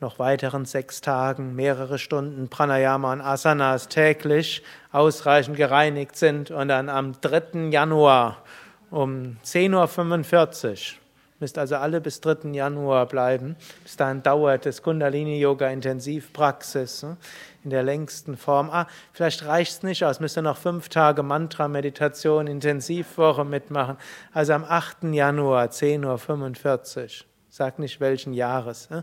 noch 0.00 0.18
weiteren 0.18 0.64
sechs 0.64 1.00
Tagen, 1.00 1.54
mehrere 1.54 1.98
Stunden 1.98 2.48
Pranayama 2.48 3.12
und 3.12 3.20
Asanas 3.20 3.88
täglich 3.88 4.62
ausreichend 4.92 5.56
gereinigt 5.56 6.16
sind 6.16 6.50
und 6.50 6.68
dann 6.68 6.88
am 6.88 7.20
3. 7.20 7.70
Januar 7.70 8.42
um 8.90 9.36
10.45 9.44 10.94
Uhr 10.94 11.00
Müsst 11.40 11.56
also 11.56 11.76
alle 11.76 12.02
bis 12.02 12.20
3. 12.20 12.50
Januar 12.52 13.06
bleiben. 13.06 13.56
Bis 13.82 13.96
dahin 13.96 14.22
dauert 14.22 14.66
das 14.66 14.82
Kundalini-Yoga-Intensivpraxis 14.82 17.02
ne? 17.02 17.16
in 17.64 17.70
der 17.70 17.82
längsten 17.82 18.36
Form. 18.36 18.68
Ah, 18.68 18.86
vielleicht 19.14 19.46
reicht 19.46 19.72
es 19.72 19.82
nicht 19.82 20.04
aus. 20.04 20.20
Müsst 20.20 20.36
ihr 20.36 20.42
noch 20.42 20.58
fünf 20.58 20.90
Tage 20.90 21.22
Mantra-Meditation, 21.22 22.46
Intensivwoche 22.46 23.46
mitmachen. 23.46 23.96
Also 24.34 24.52
am 24.52 24.64
8. 24.64 25.04
Januar, 25.04 25.68
10.45 25.68 27.02
Uhr. 27.02 27.08
Sag 27.48 27.78
nicht 27.78 28.00
welchen 28.00 28.34
Jahres. 28.34 28.90
Ne? 28.90 29.02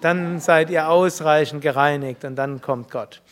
Dann 0.00 0.38
seid 0.38 0.70
ihr 0.70 0.88
ausreichend 0.88 1.62
gereinigt 1.62 2.24
und 2.24 2.36
dann 2.36 2.62
kommt 2.62 2.92
Gott. 2.92 3.22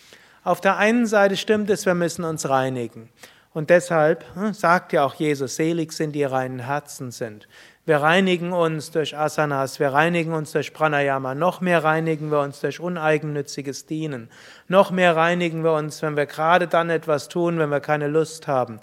Auf 0.42 0.60
der 0.60 0.76
einen 0.76 1.06
Seite 1.06 1.36
stimmt 1.36 1.70
es, 1.70 1.86
wir 1.86 1.94
müssen 1.94 2.24
uns 2.24 2.48
reinigen. 2.48 3.10
Und 3.52 3.70
deshalb 3.70 4.24
ne, 4.36 4.54
sagt 4.54 4.92
ja 4.92 5.04
auch 5.04 5.14
Jesus, 5.14 5.56
selig 5.56 5.92
sind 5.92 6.12
die 6.12 6.24
reinen 6.24 6.60
Herzen 6.60 7.10
sind. 7.10 7.48
Wir 7.90 8.02
reinigen 8.02 8.52
uns 8.52 8.92
durch 8.92 9.18
Asanas, 9.18 9.80
wir 9.80 9.88
reinigen 9.88 10.32
uns 10.32 10.52
durch 10.52 10.72
Pranayama, 10.72 11.34
noch 11.34 11.60
mehr 11.60 11.82
reinigen 11.82 12.30
wir 12.30 12.38
uns 12.38 12.60
durch 12.60 12.78
uneigennütziges 12.78 13.84
Dienen, 13.86 14.30
noch 14.68 14.92
mehr 14.92 15.16
reinigen 15.16 15.64
wir 15.64 15.72
uns, 15.72 16.00
wenn 16.00 16.16
wir 16.16 16.26
gerade 16.26 16.68
dann 16.68 16.88
etwas 16.88 17.26
tun, 17.26 17.58
wenn 17.58 17.68
wir 17.70 17.80
keine 17.80 18.06
Lust 18.06 18.46
haben. 18.46 18.78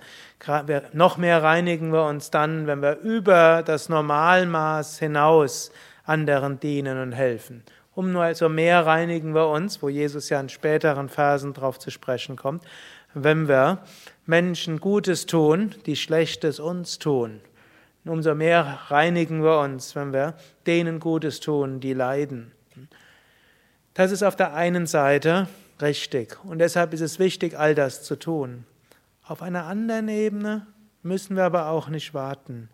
Noch 0.92 1.16
mehr 1.16 1.42
reinigen 1.42 1.94
wir 1.94 2.04
uns 2.04 2.32
dann, 2.32 2.68
wenn 2.68 2.82
wir 2.82 2.98
über 2.98 3.64
das 3.66 3.88
Normalmaß 3.88 5.00
hinaus 5.00 5.72
anderen 6.04 6.60
dienen 6.60 7.02
und 7.02 7.14
helfen. 7.14 7.64
Umso 7.96 8.20
also 8.20 8.50
mehr 8.50 8.86
reinigen 8.86 9.34
wir 9.34 9.48
uns, 9.48 9.82
wo 9.82 9.88
Jesus 9.88 10.28
ja 10.28 10.42
in 10.42 10.50
späteren 10.50 11.08
Versen 11.08 11.54
darauf 11.54 11.80
zu 11.80 11.92
sprechen 11.92 12.36
kommt, 12.36 12.62
wenn 13.14 13.48
wir 13.48 13.78
Menschen 14.26 14.82
Gutes 14.82 15.28
tun, 15.28 15.76
die 15.86 15.96
Schlechtes 15.96 16.60
uns 16.60 17.00
tun 17.00 17.40
umso 18.10 18.36
mehr 18.36 18.80
reinigen 18.88 19.44
wir 19.44 19.60
uns, 19.60 19.96
wenn 19.96 20.14
wir 20.14 20.36
denen 20.66 21.00
Gutes 21.00 21.40
tun, 21.40 21.80
die 21.80 21.94
leiden. 21.94 22.52
Das 23.94 24.12
ist 24.12 24.24
auf 24.24 24.36
der 24.36 24.54
einen 24.54 24.86
Seite 24.86 25.48
richtig. 25.82 26.38
Und 26.44 26.60
deshalb 26.60 26.94
ist 26.94 27.02
es 27.02 27.20
wichtig, 27.20 27.58
all 27.58 27.76
das 27.76 28.04
zu 28.04 28.16
tun. 28.16 28.66
Auf 29.24 29.42
einer 29.42 29.66
anderen 29.66 30.08
Ebene 30.08 30.68
müssen 31.04 31.36
wir 31.36 31.44
aber 31.44 31.70
auch 31.70 31.90
nicht 31.90 32.14
warten. 32.14 32.70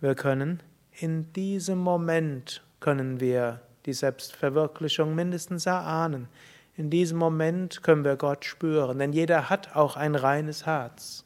Wir 0.00 0.14
können 0.14 0.62
in 0.92 1.32
diesem 1.32 1.78
Moment 1.78 2.62
können 2.80 3.20
wir 3.20 3.60
die 3.86 3.92
Selbstverwirklichung 3.92 5.14
mindestens 5.14 5.66
erahnen. 5.66 6.28
In 6.76 6.90
diesem 6.90 7.18
Moment 7.18 7.82
können 7.82 8.04
wir 8.04 8.16
Gott 8.16 8.44
spüren, 8.44 8.98
denn 8.98 9.12
jeder 9.12 9.50
hat 9.50 9.74
auch 9.76 9.96
ein 9.96 10.14
reines 10.14 10.66
Herz. 10.66 11.23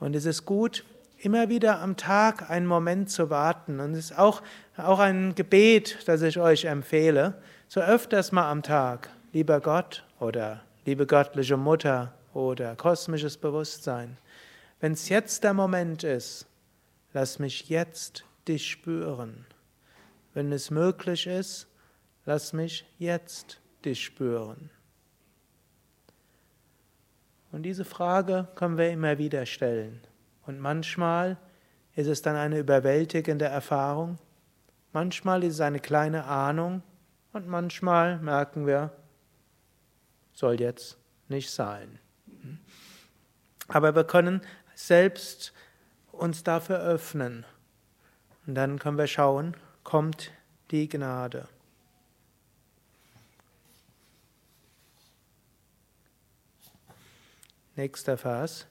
Und 0.00 0.16
es 0.16 0.24
ist 0.26 0.44
gut, 0.44 0.84
immer 1.18 1.48
wieder 1.48 1.80
am 1.80 1.96
Tag 1.96 2.50
einen 2.50 2.66
Moment 2.66 3.10
zu 3.10 3.30
warten. 3.30 3.80
Und 3.80 3.92
es 3.92 4.10
ist 4.10 4.18
auch, 4.18 4.42
auch 4.76 4.98
ein 4.98 5.34
Gebet, 5.34 5.98
das 6.06 6.22
ich 6.22 6.38
euch 6.38 6.64
empfehle, 6.64 7.34
so 7.68 7.80
öfters 7.80 8.32
mal 8.32 8.50
am 8.50 8.62
Tag. 8.62 9.10
Lieber 9.32 9.60
Gott 9.60 10.04
oder 10.20 10.62
liebe 10.84 11.06
göttliche 11.06 11.56
Mutter 11.56 12.12
oder 12.34 12.76
kosmisches 12.76 13.36
Bewusstsein, 13.36 14.18
wenn 14.80 14.92
es 14.92 15.08
jetzt 15.08 15.44
der 15.44 15.54
Moment 15.54 16.04
ist, 16.04 16.46
lass 17.12 17.38
mich 17.38 17.68
jetzt 17.68 18.24
dich 18.46 18.70
spüren. 18.70 19.46
Wenn 20.34 20.52
es 20.52 20.70
möglich 20.70 21.26
ist, 21.26 21.68
lass 22.26 22.52
mich 22.52 22.84
jetzt 22.98 23.60
dich 23.84 24.04
spüren. 24.04 24.70
Und 27.54 27.62
diese 27.62 27.84
Frage 27.84 28.48
können 28.56 28.78
wir 28.78 28.90
immer 28.90 29.16
wieder 29.18 29.46
stellen. 29.46 30.00
Und 30.44 30.58
manchmal 30.58 31.36
ist 31.94 32.08
es 32.08 32.20
dann 32.20 32.34
eine 32.34 32.58
überwältigende 32.58 33.44
Erfahrung, 33.44 34.18
manchmal 34.92 35.44
ist 35.44 35.54
es 35.54 35.60
eine 35.60 35.78
kleine 35.78 36.24
Ahnung 36.24 36.82
und 37.32 37.46
manchmal 37.46 38.18
merken 38.18 38.66
wir, 38.66 38.90
soll 40.32 40.60
jetzt 40.60 40.98
nicht 41.28 41.48
sein. 41.48 42.00
Aber 43.68 43.94
wir 43.94 44.02
können 44.02 44.40
selbst 44.74 45.52
uns 46.10 46.42
dafür 46.42 46.80
öffnen. 46.80 47.46
Und 48.48 48.56
dann 48.56 48.80
können 48.80 48.98
wir 48.98 49.06
schauen, 49.06 49.56
kommt 49.84 50.32
die 50.72 50.88
Gnade. 50.88 51.46
Nächster 57.76 58.16
Vers. 58.16 58.66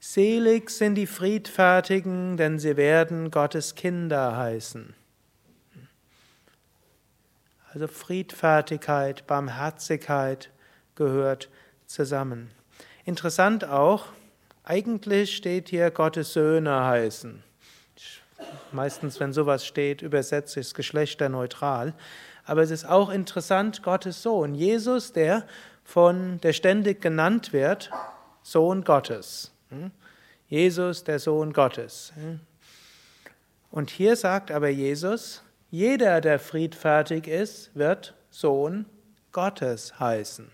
Selig 0.00 0.70
sind 0.70 0.94
die 0.94 1.06
Friedfertigen, 1.06 2.38
denn 2.38 2.58
sie 2.58 2.78
werden 2.78 3.30
Gottes 3.30 3.74
Kinder 3.74 4.36
heißen. 4.36 4.94
Also 7.72 7.86
Friedfertigkeit, 7.86 9.26
Barmherzigkeit 9.26 10.50
gehört 10.94 11.50
zusammen. 11.84 12.50
Interessant 13.04 13.66
auch, 13.66 14.06
eigentlich 14.64 15.36
steht 15.36 15.68
hier 15.68 15.90
Gottes 15.90 16.32
Söhne 16.32 16.82
heißen. 16.84 17.42
Meistens, 18.72 19.20
wenn 19.20 19.34
sowas 19.34 19.66
steht, 19.66 20.00
übersetze 20.00 20.60
ich 20.60 20.68
es 20.68 20.74
geschlechterneutral. 20.74 21.92
Aber 22.46 22.62
es 22.62 22.70
ist 22.70 22.86
auch 22.86 23.10
interessant, 23.10 23.82
Gottes 23.82 24.22
Sohn. 24.22 24.54
Jesus, 24.54 25.12
der 25.12 25.46
von, 25.84 26.40
der 26.40 26.54
ständig 26.54 27.02
genannt 27.02 27.52
wird, 27.52 27.90
Sohn 28.46 28.84
Gottes. 28.84 29.50
Hm? 29.70 29.90
Jesus, 30.46 31.02
der 31.02 31.18
Sohn 31.18 31.52
Gottes. 31.52 32.12
Hm? 32.14 32.38
Und 33.72 33.90
hier 33.90 34.14
sagt 34.14 34.52
aber 34.52 34.68
Jesus, 34.68 35.42
jeder, 35.68 36.20
der 36.20 36.38
friedfertig 36.38 37.26
ist, 37.26 37.74
wird 37.74 38.14
Sohn 38.30 38.86
Gottes 39.32 39.98
heißen. 39.98 40.46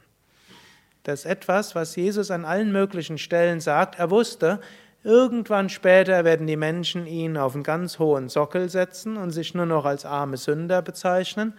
Das 1.03 1.21
ist 1.21 1.27
etwas, 1.27 1.75
was 1.75 1.95
Jesus 1.95 2.31
an 2.31 2.47
allen 2.47 2.73
möglichen 2.73 3.19
Stellen 3.19 3.61
sagt. 3.61 3.99
Er 3.99 4.11
wusste, 4.11 4.61
irgendwann 5.05 5.69
später 5.69 6.25
werden 6.25 6.47
die 6.47 6.57
Menschen 6.57 7.07
ihn 7.07 7.37
auf 7.37 7.55
einen 7.55 7.63
ganz 7.63 7.99
hohen 7.99 8.31
Sockel 8.31 8.71
setzen 8.71 9.19
und 9.19 9.33
sich 9.33 9.53
nur 9.53 9.67
noch 9.67 9.85
als 9.85 10.07
arme 10.07 10.39
Sünder 10.39 10.81
bezeichnen 10.81 11.53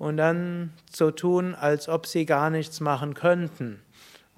und 0.00 0.16
dann 0.16 0.72
so 0.92 1.12
tun, 1.12 1.54
als 1.54 1.88
ob 1.88 2.08
sie 2.08 2.26
gar 2.26 2.50
nichts 2.50 2.80
machen 2.80 3.14
könnten. 3.14 3.80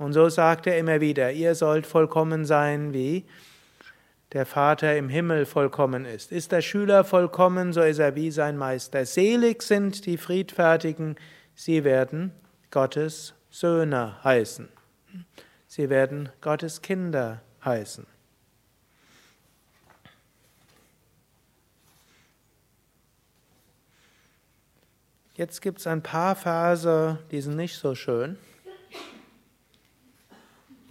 Und 0.03 0.15
so 0.15 0.29
sagt 0.29 0.67
er 0.67 0.79
immer 0.79 1.01
wieder, 1.01 1.31
ihr 1.31 1.55
sollt 1.55 1.87
vollkommen 1.87 2.45
sein, 2.45 2.93
wie 2.93 3.25
der 4.33 4.47
Vater 4.47 4.97
im 4.97 5.09
Himmel 5.09 5.47
vollkommen 5.47 6.07
ist. 6.07 6.33
Ist 6.33 6.51
der 6.51 6.61
Schüler 6.61 7.05
vollkommen, 7.05 7.73
so 7.73 7.83
ist 7.83 8.01
er 8.01 8.17
wie 8.17 8.33
sein 8.33 8.57
Meister. 8.57 9.07
Selig 9.07 9.63
sind 9.63 10.05
die 10.07 10.17
Friedfertigen, 10.17 11.15
sie 11.55 11.85
werden 11.85 12.33
Gottes 12.73 13.35
Söhne 13.49 14.17
heißen. 14.25 14.69
Sie 15.69 15.89
werden 15.89 16.31
Gottes 16.41 16.83
Kinder 16.83 17.41
heißen. 17.65 18.05
Jetzt 25.35 25.63
gibt 25.63 25.79
es 25.79 25.87
ein 25.87 26.03
paar 26.03 26.35
Verse, 26.35 27.19
die 27.31 27.41
sind 27.41 27.55
nicht 27.55 27.79
so 27.79 27.95
schön. 27.95 28.37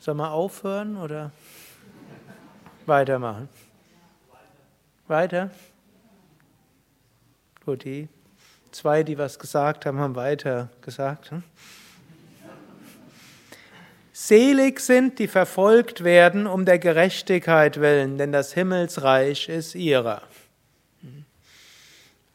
Soll 0.02 0.16
man 0.16 0.32
aufhören 0.32 0.98
oder 0.98 1.32
weitermachen? 2.88 3.48
Weiter? 5.08 5.52
Gut, 7.64 7.84
die 7.84 8.10
zwei, 8.72 9.04
die 9.04 9.20
was 9.20 9.38
gesagt 9.38 9.86
haben, 9.86 10.00
haben 10.00 10.16
weiter 10.16 10.70
gesagt. 10.82 11.30
Hm? 11.30 11.44
Selig 14.12 14.80
sind, 14.80 15.20
die 15.20 15.28
verfolgt 15.28 16.04
werden 16.04 16.48
um 16.48 16.66
der 16.66 16.80
Gerechtigkeit 16.80 17.80
willen, 17.80 18.18
denn 18.18 18.32
das 18.32 18.54
Himmelsreich 18.54 19.50
ist 19.50 19.76
ihrer. 19.76 20.24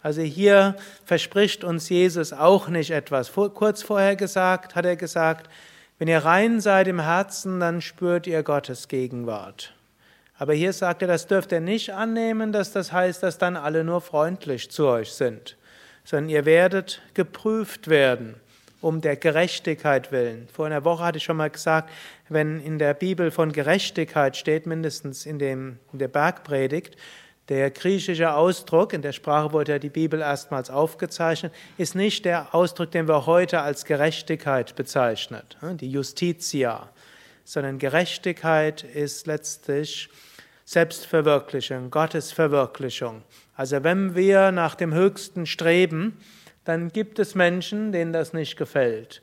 Also 0.05 0.23
hier 0.23 0.77
verspricht 1.05 1.65
uns 1.65 1.89
Jesus 1.89 2.33
auch 2.33 2.69
nicht 2.69 2.93
etwas. 2.93 3.33
Kurz 3.33 3.83
vorher 3.83 4.15
gesagt, 4.15 4.77
hat 4.77 4.85
er 4.85 4.95
gesagt, 4.95 5.51
wenn 5.99 6.09
ihr 6.09 6.19
rein 6.19 6.61
seid 6.61 6.89
im 6.89 7.01
Herzen, 7.01 7.61
dann 7.61 7.81
spürt 7.81 8.27
ihr 8.27 8.43
Gottes 8.43 8.89
Gegenwart. 8.89 9.73
Aber 10.39 10.53
hier 10.53 10.73
sagt 10.75 11.01
er, 11.01 11.09
das 11.09 11.27
dürft 11.27 11.53
ihr 11.53 11.61
nicht 11.61 11.95
annehmen, 11.95 12.53
dass 12.53 12.73
das 12.73 12.93
heißt, 12.93 13.23
dass 13.23 13.39
dann 13.39 13.57
alle 13.57 13.85
nur 13.85 14.03
freundlich 14.03 14.71
zu 14.71 14.87
euch 14.87 15.13
sind, 15.13 15.57
sondern 16.05 16.29
ihr 16.29 16.45
werdet 16.45 17.01
geprüft 17.15 17.89
werden, 17.89 18.35
um 18.83 19.01
der 19.01 19.17
Gerechtigkeit 19.17 20.13
willen. 20.13 20.47
Vor 20.53 20.67
einer 20.67 20.85
Woche 20.85 21.03
hatte 21.03 21.19
ich 21.19 21.25
schon 21.25 21.39
mal 21.39 21.49
gesagt, 21.49 21.91
wenn 22.29 22.61
in 22.61 22.79
der 22.79 22.93
Bibel 22.93 23.31
von 23.31 23.53
Gerechtigkeit 23.53 24.37
steht, 24.37 24.67
mindestens 24.67 25.25
in, 25.25 25.39
dem, 25.39 25.79
in 25.95 25.99
der 25.99 26.09
Bergpredigt, 26.09 26.97
der 27.49 27.71
griechische 27.71 28.35
Ausdruck, 28.35 28.93
in 28.93 29.03
der 29.03 29.13
Sprache 29.13 29.53
wurde 29.53 29.73
ja 29.73 29.79
die 29.79 29.89
Bibel 29.89 30.21
erstmals 30.21 30.69
aufgezeichnet, 30.69 31.53
ist 31.79 31.95
nicht 31.95 32.25
der 32.25 32.55
Ausdruck, 32.55 32.91
den 32.91 33.07
wir 33.07 33.27
heute 33.27 33.61
als 33.61 33.85
Gerechtigkeit 33.85 34.75
bezeichnet, 34.75 35.57
hm, 35.61 35.77
die 35.77 35.91
Justitia, 35.91 36.89
sondern 37.45 37.79
Gerechtigkeit 37.79 38.83
ist 38.83 39.27
letztlich 39.29 40.09
Selbstverwirklichung, 40.65 41.91
Gottesverwirklichung. 41.91 43.23
Also 43.55 43.85
wenn 43.85 44.17
wir 44.17 44.51
nach 44.51 44.75
dem 44.75 44.93
Höchsten 44.93 45.47
streben, 45.47 46.19
dann 46.65 46.89
gibt 46.89 47.21
es 47.21 47.37
Menschen, 47.37 47.93
denen 47.93 48.13
das 48.13 48.33
nicht 48.33 48.57
gefällt. 48.57 49.23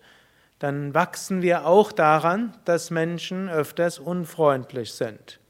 Dann 0.60 0.94
wachsen 0.94 1.42
wir 1.42 1.66
auch 1.66 1.92
daran, 1.92 2.56
dass 2.64 2.90
Menschen 2.90 3.50
öfters 3.50 4.00
unfreundlich 4.00 4.94
sind. 4.94 5.42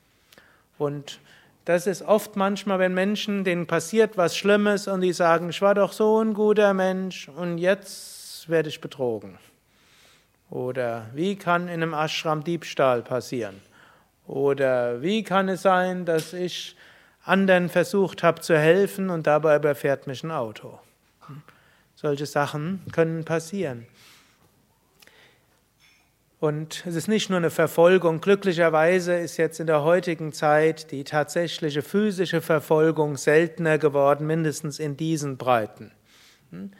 Und 0.79 1.19
das 1.65 1.87
ist 1.87 2.01
oft 2.01 2.35
manchmal, 2.35 2.79
wenn 2.79 2.93
Menschen, 2.93 3.43
denen 3.43 3.67
passiert 3.67 4.17
was 4.17 4.35
Schlimmes 4.35 4.87
und 4.87 5.01
die 5.01 5.13
sagen, 5.13 5.49
ich 5.49 5.61
war 5.61 5.75
doch 5.75 5.93
so 5.93 6.21
ein 6.21 6.33
guter 6.33 6.73
Mensch 6.73 7.29
und 7.29 7.57
jetzt 7.57 8.49
werde 8.49 8.69
ich 8.69 8.81
betrogen. 8.81 9.37
Oder 10.49 11.07
wie 11.13 11.35
kann 11.35 11.67
in 11.67 11.81
einem 11.81 11.93
Ashram 11.93 12.43
Diebstahl 12.43 13.01
passieren? 13.01 13.61
Oder 14.27 15.01
wie 15.01 15.23
kann 15.23 15.49
es 15.49 15.61
sein, 15.61 16.05
dass 16.05 16.33
ich 16.33 16.75
anderen 17.25 17.69
versucht 17.69 18.23
habe 18.23 18.41
zu 18.41 18.57
helfen 18.57 19.09
und 19.09 19.25
dabei 19.25 19.55
überfährt 19.55 20.05
mich 20.07 20.23
ein 20.23 20.31
Auto? 20.31 20.79
Solche 21.95 22.25
Sachen 22.25 22.81
können 22.91 23.23
passieren. 23.23 23.87
Und 26.43 26.85
es 26.85 26.95
ist 26.95 27.07
nicht 27.07 27.29
nur 27.29 27.37
eine 27.37 27.49
Verfolgung. 27.49 28.19
Glücklicherweise 28.19 29.13
ist 29.13 29.37
jetzt 29.37 29.61
in 29.61 29.67
der 29.67 29.83
heutigen 29.83 30.33
Zeit 30.33 30.91
die 30.91 31.05
tatsächliche 31.05 31.81
physische 31.81 32.41
Verfolgung 32.41 33.15
seltener 33.15 33.77
geworden, 33.77 34.27
mindestens 34.27 34.77
in 34.77 34.97
diesen 34.97 35.37
Breiten. 35.37 35.93
Hm? 36.49 36.71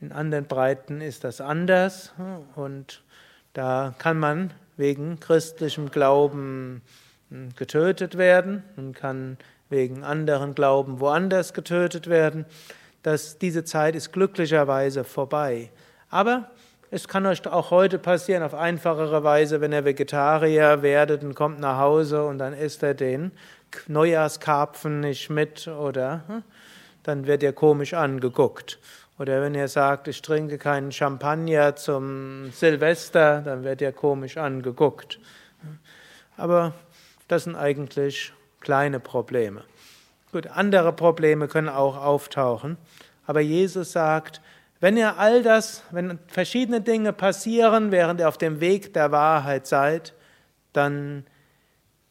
In 0.00 0.10
anderen 0.10 0.46
Breiten 0.46 1.02
ist 1.02 1.22
das 1.22 1.42
anders 1.42 2.14
und 2.54 3.04
da 3.52 3.94
kann 3.98 4.18
man 4.18 4.54
wegen 4.78 5.20
christlichem 5.20 5.90
Glauben 5.90 6.80
hm, 7.28 7.54
getötet 7.56 8.16
werden 8.16 8.62
und 8.78 8.94
kann 8.94 9.36
wegen 9.68 10.02
anderen 10.02 10.54
Glauben 10.54 10.98
woanders 11.00 11.52
getötet 11.52 12.08
werden. 12.08 12.46
Das, 13.02 13.36
diese 13.36 13.64
Zeit 13.64 13.94
ist 13.94 14.14
glücklicherweise 14.14 15.04
vorbei. 15.04 15.70
Aber 16.08 16.50
es 16.90 17.08
kann 17.08 17.26
euch 17.26 17.46
auch 17.46 17.70
heute 17.70 17.98
passieren, 17.98 18.42
auf 18.42 18.54
einfachere 18.54 19.24
Weise, 19.24 19.60
wenn 19.60 19.72
ihr 19.72 19.84
Vegetarier 19.84 20.82
werdet 20.82 21.24
und 21.24 21.34
kommt 21.34 21.58
nach 21.58 21.78
Hause 21.78 22.24
und 22.24 22.38
dann 22.38 22.52
isst 22.52 22.82
er 22.82 22.94
den 22.94 23.32
Neujahrskarpfen 23.88 25.00
nicht 25.00 25.28
mit 25.28 25.66
oder 25.66 26.22
hm, 26.28 26.42
dann 27.02 27.26
wird 27.26 27.42
ihr 27.42 27.52
komisch 27.52 27.94
angeguckt. 27.94 28.78
Oder 29.18 29.40
wenn 29.40 29.54
ihr 29.54 29.68
sagt, 29.68 30.08
ich 30.08 30.20
trinke 30.22 30.58
keinen 30.58 30.92
Champagner 30.92 31.74
zum 31.74 32.50
Silvester, 32.52 33.40
dann 33.40 33.64
wird 33.64 33.80
ihr 33.80 33.92
komisch 33.92 34.36
angeguckt. 34.36 35.18
Aber 36.36 36.74
das 37.26 37.44
sind 37.44 37.56
eigentlich 37.56 38.32
kleine 38.60 39.00
Probleme. 39.00 39.64
Gut, 40.32 40.48
andere 40.48 40.92
Probleme 40.92 41.48
können 41.48 41.68
auch 41.68 41.96
auftauchen. 41.96 42.76
Aber 43.26 43.40
Jesus 43.40 43.92
sagt, 43.92 44.40
wenn 44.80 44.96
ihr 44.96 45.18
all 45.18 45.42
das, 45.42 45.82
wenn 45.90 46.18
verschiedene 46.26 46.80
Dinge 46.80 47.12
passieren, 47.12 47.90
während 47.90 48.20
ihr 48.20 48.28
auf 48.28 48.38
dem 48.38 48.60
Weg 48.60 48.92
der 48.94 49.10
Wahrheit 49.10 49.66
seid, 49.66 50.12
dann 50.72 51.26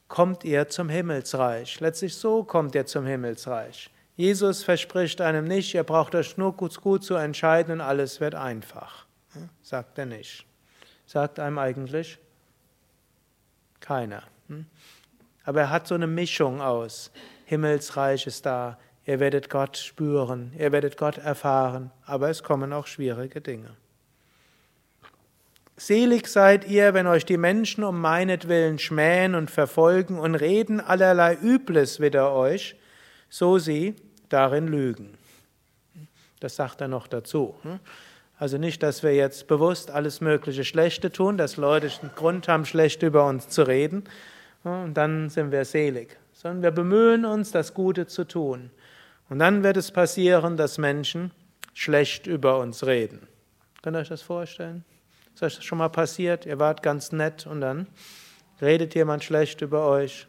kommt 0.07 0.43
ihr 0.43 0.67
zum 0.69 0.89
Himmelsreich. 0.89 1.79
Letztlich 1.79 2.15
so 2.15 2.43
kommt 2.43 2.75
ihr 2.75 2.85
zum 2.85 3.05
Himmelsreich. 3.05 3.89
Jesus 4.15 4.63
verspricht 4.63 5.19
einem 5.21 5.45
nicht, 5.45 5.73
ihr 5.73 5.83
braucht 5.83 6.15
euch 6.15 6.37
nur 6.37 6.55
gut, 6.55 7.03
zu 7.03 7.15
entscheiden 7.15 7.73
und 7.73 7.81
alles 7.81 8.21
wird 8.21 8.33
einfach. 8.33 9.05
Sagt 9.61 9.97
er 9.97 10.05
nicht. 10.05 10.45
Sagt 11.05 11.39
einem 11.39 11.59
eigentlich 11.59 12.17
keiner. 13.81 14.23
Hm? 14.47 14.65
Aber 15.43 15.61
er 15.61 15.69
hat 15.69 15.87
so 15.87 15.95
eine 15.95 16.07
Mischung 16.07 16.61
aus. 16.61 17.11
Himmelsreich 17.45 18.25
ist 18.25 18.45
da, 18.45 18.79
ihr 19.05 19.19
werdet 19.19 19.49
Gott 19.49 19.77
spüren, 19.77 20.51
ihr 20.57 20.71
werdet 20.71 20.97
Gott 20.97 21.17
erfahren, 21.17 21.91
aber 22.05 22.29
es 22.29 22.43
kommen 22.43 22.73
auch 22.73 22.87
schwierige 22.87 23.41
Dinge. 23.41 23.71
Selig 25.77 26.27
seid 26.27 26.67
ihr, 26.67 26.93
wenn 26.93 27.05
euch 27.05 27.25
die 27.25 27.37
Menschen 27.37 27.83
um 27.83 27.99
meinetwillen 27.99 28.79
schmähen 28.79 29.35
und 29.35 29.51
verfolgen 29.51 30.17
und 30.17 30.35
reden 30.35 30.79
allerlei 30.79 31.35
Übles 31.35 31.99
wider 31.99 32.33
euch, 32.33 32.75
so 33.29 33.59
sie 33.59 33.95
darin 34.29 34.67
lügen. 34.67 35.17
Das 36.39 36.55
sagt 36.55 36.79
er 36.79 36.87
noch 36.87 37.07
dazu. 37.07 37.55
Also 38.37 38.57
nicht, 38.57 38.83
dass 38.83 39.03
wir 39.03 39.13
jetzt 39.13 39.47
bewusst 39.47 39.91
alles 39.91 40.21
mögliche 40.21 40.63
Schlechte 40.63 41.11
tun, 41.11 41.37
dass 41.37 41.57
Leute 41.57 41.89
einen 42.01 42.11
Grund 42.15 42.47
haben, 42.47 42.65
schlecht 42.65 43.03
über 43.03 43.25
uns 43.27 43.49
zu 43.49 43.63
reden, 43.63 44.03
und 44.63 44.95
dann 44.95 45.29
sind 45.29 45.51
wir 45.51 45.63
selig, 45.63 46.17
sondern 46.33 46.63
wir 46.63 46.71
bemühen 46.71 47.23
uns, 47.23 47.51
das 47.51 47.73
Gute 47.75 48.07
zu 48.07 48.23
tun. 48.23 48.71
Und 49.29 49.39
dann 49.39 49.63
wird 49.63 49.77
es 49.77 49.91
passieren, 49.91 50.57
dass 50.57 50.77
Menschen 50.77 51.31
schlecht 51.73 52.27
über 52.27 52.59
uns 52.59 52.85
reden. 52.85 53.27
Könnt 53.81 53.97
ihr 53.97 53.99
euch 53.99 54.09
das 54.09 54.21
vorstellen? 54.21 54.83
Ist 55.33 55.43
euch 55.43 55.55
das 55.55 55.63
schon 55.63 55.77
mal 55.77 55.89
passiert? 55.89 56.45
Ihr 56.45 56.59
wart 56.59 56.83
ganz 56.83 57.11
nett 57.11 57.45
und 57.45 57.61
dann 57.61 57.87
redet 58.61 58.95
jemand 58.95 59.23
schlecht 59.23 59.61
über 59.61 59.87
euch. 59.87 60.27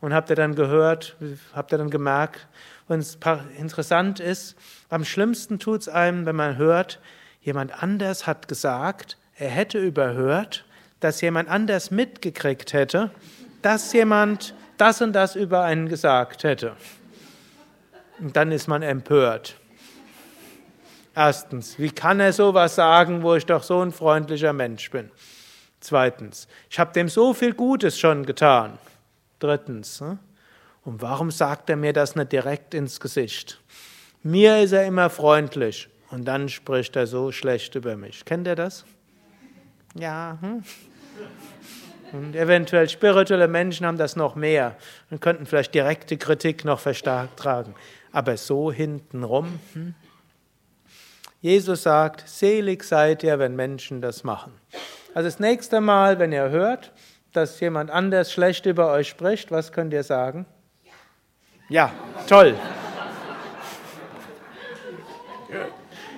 Und 0.00 0.14
habt 0.14 0.30
ihr 0.30 0.36
dann 0.36 0.54
gehört, 0.54 1.16
habt 1.54 1.72
ihr 1.72 1.78
dann 1.78 1.90
gemerkt, 1.90 2.46
und 2.88 3.00
es 3.00 3.18
interessant 3.58 4.18
ist, 4.18 4.56
am 4.88 5.04
schlimmsten 5.04 5.58
tut 5.58 5.82
es 5.82 5.88
einem, 5.88 6.24
wenn 6.24 6.36
man 6.36 6.56
hört, 6.56 7.00
jemand 7.42 7.82
anders 7.82 8.26
hat 8.26 8.48
gesagt, 8.48 9.18
er 9.36 9.50
hätte 9.50 9.78
überhört, 9.78 10.64
dass 11.00 11.20
jemand 11.20 11.48
anders 11.48 11.90
mitgekriegt 11.90 12.72
hätte, 12.72 13.10
dass 13.62 13.92
jemand 13.92 14.54
das 14.78 15.02
und 15.02 15.12
das 15.12 15.36
über 15.36 15.62
einen 15.62 15.88
gesagt 15.88 16.44
hätte. 16.44 16.76
Und 18.20 18.36
dann 18.36 18.52
ist 18.52 18.66
man 18.66 18.82
empört. 18.82 19.56
Erstens, 21.14 21.78
wie 21.78 21.90
kann 21.90 22.20
er 22.20 22.32
sowas 22.32 22.74
sagen, 22.74 23.22
wo 23.22 23.34
ich 23.34 23.46
doch 23.46 23.62
so 23.62 23.80
ein 23.80 23.92
freundlicher 23.92 24.52
Mensch 24.52 24.90
bin? 24.90 25.10
Zweitens, 25.80 26.48
ich 26.70 26.78
habe 26.78 26.92
dem 26.92 27.08
so 27.08 27.34
viel 27.34 27.54
Gutes 27.54 27.98
schon 27.98 28.24
getan. 28.26 28.78
Drittens, 29.38 30.00
ne? 30.00 30.18
und 30.84 31.02
warum 31.02 31.30
sagt 31.30 31.70
er 31.70 31.76
mir 31.76 31.92
das 31.92 32.16
nicht 32.16 32.32
direkt 32.32 32.74
ins 32.74 32.98
Gesicht? 32.98 33.60
Mir 34.22 34.58
ist 34.58 34.72
er 34.72 34.86
immer 34.86 35.10
freundlich 35.10 35.88
und 36.10 36.24
dann 36.24 36.48
spricht 36.48 36.96
er 36.96 37.06
so 37.06 37.30
schlecht 37.30 37.74
über 37.74 37.96
mich. 37.96 38.24
Kennt 38.24 38.46
ihr 38.46 38.56
das? 38.56 38.84
Ja. 39.94 40.38
Hm? 40.40 40.62
Und 42.12 42.34
eventuell 42.34 42.88
spirituelle 42.88 43.48
Menschen 43.48 43.86
haben 43.86 43.98
das 43.98 44.16
noch 44.16 44.34
mehr 44.34 44.76
und 45.10 45.20
könnten 45.20 45.46
vielleicht 45.46 45.74
direkte 45.74 46.16
Kritik 46.16 46.64
noch 46.64 46.80
verstärkt 46.80 47.38
tragen. 47.38 47.74
Aber 48.18 48.36
so 48.36 48.72
hintenrum. 48.72 49.60
Hm? 49.74 49.94
Jesus 51.40 51.84
sagt, 51.84 52.28
selig 52.28 52.82
seid 52.82 53.22
ihr, 53.22 53.38
wenn 53.38 53.54
Menschen 53.54 54.00
das 54.00 54.24
machen. 54.24 54.52
Also 55.14 55.28
das 55.28 55.38
nächste 55.38 55.80
Mal, 55.80 56.18
wenn 56.18 56.32
ihr 56.32 56.50
hört, 56.50 56.90
dass 57.32 57.60
jemand 57.60 57.92
anders 57.92 58.32
schlecht 58.32 58.66
über 58.66 58.90
euch 58.90 59.08
spricht, 59.08 59.52
was 59.52 59.70
könnt 59.70 59.92
ihr 59.92 60.02
sagen? 60.02 60.46
Ja, 61.68 61.92
toll. 62.28 62.56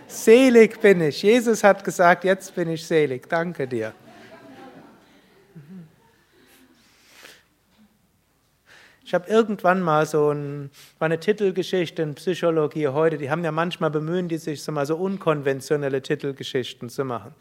Selig 0.06 0.80
bin 0.80 1.02
ich. 1.02 1.22
Jesus 1.22 1.62
hat 1.62 1.84
gesagt, 1.84 2.24
jetzt 2.24 2.54
bin 2.54 2.70
ich 2.70 2.86
selig. 2.86 3.28
Danke 3.28 3.68
dir. 3.68 3.92
Ich 9.10 9.14
habe 9.14 9.28
irgendwann 9.28 9.82
mal 9.82 10.06
so 10.06 10.30
ein, 10.30 10.70
war 11.00 11.06
eine 11.06 11.18
Titelgeschichte 11.18 12.00
in 12.00 12.14
Psychologie 12.14 12.86
heute, 12.86 13.18
die 13.18 13.28
haben 13.28 13.42
ja 13.42 13.50
manchmal 13.50 13.90
bemühen, 13.90 14.28
die 14.28 14.38
sich 14.38 14.62
so 14.62 14.70
mal 14.70 14.86
so 14.86 14.94
unkonventionelle 14.94 16.00
Titelgeschichten 16.00 16.88
zu 16.88 17.04
machen. 17.04 17.34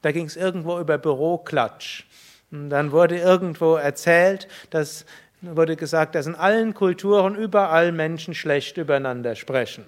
Da 0.00 0.10
ging 0.10 0.26
es 0.26 0.34
irgendwo 0.34 0.80
über 0.80 0.98
Büroklatsch. 0.98 2.06
Und 2.50 2.70
dann 2.70 2.90
wurde 2.90 3.18
irgendwo 3.18 3.76
erzählt, 3.76 4.48
dass 4.70 5.06
wurde 5.42 5.76
gesagt, 5.76 6.16
dass 6.16 6.26
in 6.26 6.34
allen 6.34 6.74
Kulturen 6.74 7.36
überall 7.36 7.92
Menschen 7.92 8.34
schlecht 8.34 8.76
übereinander 8.76 9.36
sprechen. 9.36 9.84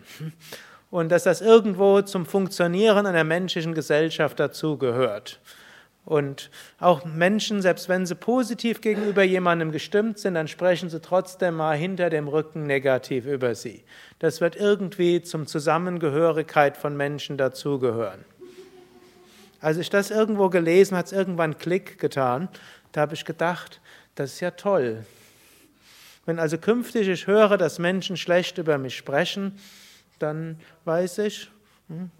Und 0.92 1.08
dass 1.10 1.24
das 1.24 1.40
irgendwo 1.40 2.00
zum 2.02 2.26
Funktionieren 2.26 3.06
einer 3.06 3.24
menschlichen 3.24 3.74
Gesellschaft 3.74 4.38
dazugehört. 4.38 5.40
Und 6.04 6.50
auch 6.78 7.04
Menschen, 7.06 7.62
selbst 7.62 7.88
wenn 7.88 8.04
sie 8.04 8.14
positiv 8.14 8.82
gegenüber 8.82 9.22
jemandem 9.22 9.72
gestimmt 9.72 10.18
sind, 10.18 10.34
dann 10.34 10.48
sprechen 10.48 10.90
sie 10.90 11.00
trotzdem 11.00 11.56
mal 11.56 11.76
hinter 11.76 12.10
dem 12.10 12.28
Rücken 12.28 12.66
negativ 12.66 13.24
über 13.24 13.54
sie. 13.54 13.84
Das 14.18 14.42
wird 14.42 14.56
irgendwie 14.56 15.22
zum 15.22 15.46
Zusammengehörigkeit 15.46 16.76
von 16.76 16.94
Menschen 16.96 17.38
dazugehören. 17.38 18.24
Als 19.60 19.78
ich 19.78 19.88
das 19.88 20.10
irgendwo 20.10 20.50
gelesen, 20.50 20.94
hat 20.94 21.06
es 21.06 21.12
irgendwann 21.12 21.56
Klick 21.56 21.98
getan. 21.98 22.50
Da 22.92 23.00
habe 23.00 23.14
ich 23.14 23.24
gedacht, 23.24 23.80
das 24.14 24.34
ist 24.34 24.40
ja 24.40 24.50
toll. 24.50 25.06
Wenn 26.26 26.38
also 26.38 26.58
künftig 26.58 27.08
ich 27.08 27.26
höre, 27.26 27.56
dass 27.56 27.78
Menschen 27.78 28.18
schlecht 28.18 28.58
über 28.58 28.76
mich 28.76 28.94
sprechen, 28.94 29.58
dann 30.18 30.60
weiß 30.84 31.18
ich, 31.18 31.50
hm, 31.88 32.10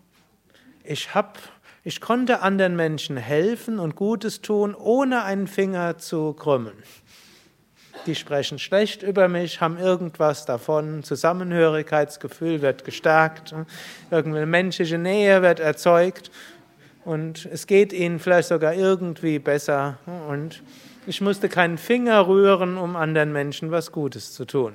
ich 0.85 1.14
habe 1.14 1.38
ich 1.85 2.01
konnte 2.01 2.40
anderen 2.40 2.77
Menschen 2.77 3.18
helfen 3.18 3.79
und 3.79 3.94
Gutes 3.94 4.40
tun, 4.40 4.75
ohne 4.75 5.23
einen 5.23 5.47
Finger 5.47 5.99
zu 5.99 6.33
krümmen. 6.33 6.73
Die 8.07 8.14
sprechen 8.14 8.59
schlecht 8.59 9.03
über 9.03 9.29
mich, 9.29 9.61
haben 9.61 9.79
irgendwas 9.79 10.47
davon, 10.47 11.03
Zusammenhörigkeitsgefühl 11.03 12.62
wird 12.62 12.85
gestärkt, 12.85 13.55
irgendeine 14.11 14.47
menschliche 14.47 14.99
Nähe 14.99 15.42
wird 15.42 15.61
erzeugt 15.61 16.31
und 17.05 17.47
es 17.53 17.66
geht 17.66 17.92
ihnen 17.92 18.18
vielleicht 18.18 18.49
sogar 18.49 18.75
irgendwie 18.75 19.38
besser 19.38 19.99
und 20.29 20.62
ich 21.07 21.20
musste 21.20 21.51
keinen 21.51 21.77
Finger 21.77 22.27
rühren, 22.27 22.79
um 22.79 22.97
anderen 22.97 23.33
Menschen 23.33 23.70
was 23.70 23.92
Gutes 23.92 24.33
zu 24.33 24.47
tun. 24.47 24.75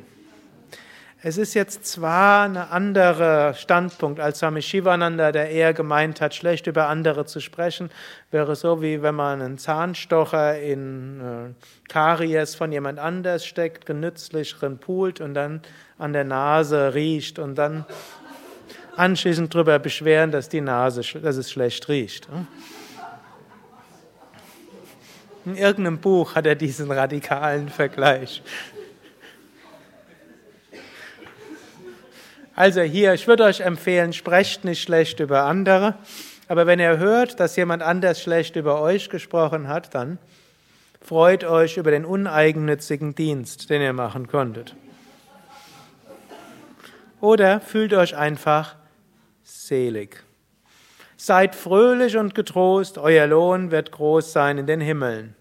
Es 1.21 1.37
ist 1.37 1.53
jetzt 1.53 1.85
zwar 1.85 2.45
ein 2.45 2.55
anderer 2.55 3.53
Standpunkt 3.53 4.21
als 4.21 4.39
Swami 4.39 4.61
Shivananda, 4.61 5.33
der 5.33 5.49
eher 5.49 5.73
gemeint 5.73 6.21
hat, 6.21 6.33
schlecht 6.33 6.65
über 6.67 6.87
andere 6.87 7.25
zu 7.25 7.41
sprechen, 7.41 7.89
wäre 8.31 8.55
so 8.55 8.81
wie 8.81 9.01
wenn 9.01 9.15
man 9.15 9.41
einen 9.41 9.57
Zahnstocher 9.57 10.57
in 10.61 11.19
äh, 11.19 11.89
Karies 11.89 12.55
von 12.55 12.71
jemand 12.71 12.99
anders 12.99 13.45
steckt, 13.45 13.85
genützlich 13.85 14.55
pult 14.79 15.19
und 15.19 15.33
dann 15.33 15.61
an 15.97 16.13
der 16.13 16.23
Nase 16.23 16.93
riecht 16.93 17.37
und 17.37 17.55
dann 17.55 17.85
anschließend 18.95 19.53
darüber 19.53 19.77
beschweren, 19.77 20.31
dass 20.31 20.47
die 20.47 20.61
Nase, 20.61 21.01
dass 21.19 21.35
es 21.35 21.51
schlecht 21.51 21.89
riecht. 21.89 22.29
In 25.43 25.57
irgendeinem 25.57 25.99
Buch 25.99 26.35
hat 26.35 26.45
er 26.45 26.55
diesen 26.55 26.89
radikalen 26.89 27.67
Vergleich. 27.67 28.41
Also 32.59 32.81
hier, 32.81 33.13
ich 33.13 33.25
würde 33.25 33.45
euch 33.45 33.61
empfehlen, 33.61 34.11
sprecht 34.11 34.65
nicht 34.65 34.81
schlecht 34.81 35.21
über 35.21 35.43
andere, 35.43 35.95
aber 36.49 36.67
wenn 36.67 36.77
ihr 36.77 36.97
hört, 36.97 37.39
dass 37.39 37.55
jemand 37.55 37.81
anders 37.81 38.21
schlecht 38.21 38.57
über 38.57 38.81
euch 38.81 39.09
gesprochen 39.09 39.69
hat, 39.69 39.95
dann 39.95 40.17
freut 40.99 41.45
euch 41.45 41.77
über 41.77 41.91
den 41.91 42.03
uneigennützigen 42.03 43.15
Dienst, 43.15 43.69
den 43.69 43.81
ihr 43.81 43.93
machen 43.93 44.27
konntet. 44.27 44.75
Oder 47.21 47.61
fühlt 47.61 47.93
euch 47.93 48.17
einfach 48.17 48.75
selig. 49.41 50.21
Seid 51.15 51.55
fröhlich 51.55 52.17
und 52.17 52.35
getrost, 52.35 52.97
euer 52.97 53.27
Lohn 53.27 53.71
wird 53.71 53.93
groß 53.93 54.33
sein 54.33 54.57
in 54.57 54.67
den 54.67 54.81
Himmeln. 54.81 55.33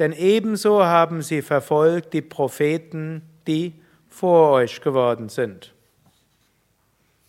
Denn 0.00 0.10
ebenso 0.10 0.84
haben 0.84 1.22
sie 1.22 1.40
verfolgt 1.40 2.14
die 2.14 2.22
Propheten, 2.22 3.22
die 3.46 3.80
vor 4.08 4.50
euch 4.50 4.80
geworden 4.80 5.28
sind. 5.28 5.72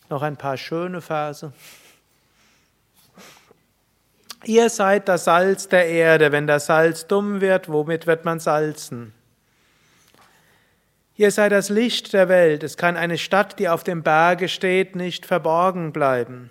Noch 0.10 0.24
ein 0.24 0.38
paar 0.38 0.58
schöne 0.58 1.02
Verse. 1.02 1.54
Ihr 4.44 4.70
seid 4.70 5.08
das 5.08 5.26
Salz 5.26 5.68
der 5.68 5.88
Erde. 5.88 6.32
Wenn 6.32 6.48
das 6.48 6.66
Salz 6.66 7.08
dumm 7.08 7.42
wird, 7.42 7.70
womit 7.70 8.08
wird 8.08 8.26
man 8.26 8.40
salzen? 8.40 9.14
Ihr 11.16 11.32
seid 11.32 11.52
das 11.52 11.70
Licht 11.70 12.14
der 12.14 12.30
Welt. 12.30 12.64
Es 12.64 12.78
kann 12.78 12.98
eine 12.98 13.18
Stadt, 13.18 13.60
die 13.60 13.70
auf 13.70 13.84
dem 13.84 14.04
Berge 14.04 14.48
steht, 14.48 14.96
nicht 14.96 15.26
verborgen 15.26 15.92
bleiben. 15.92 16.50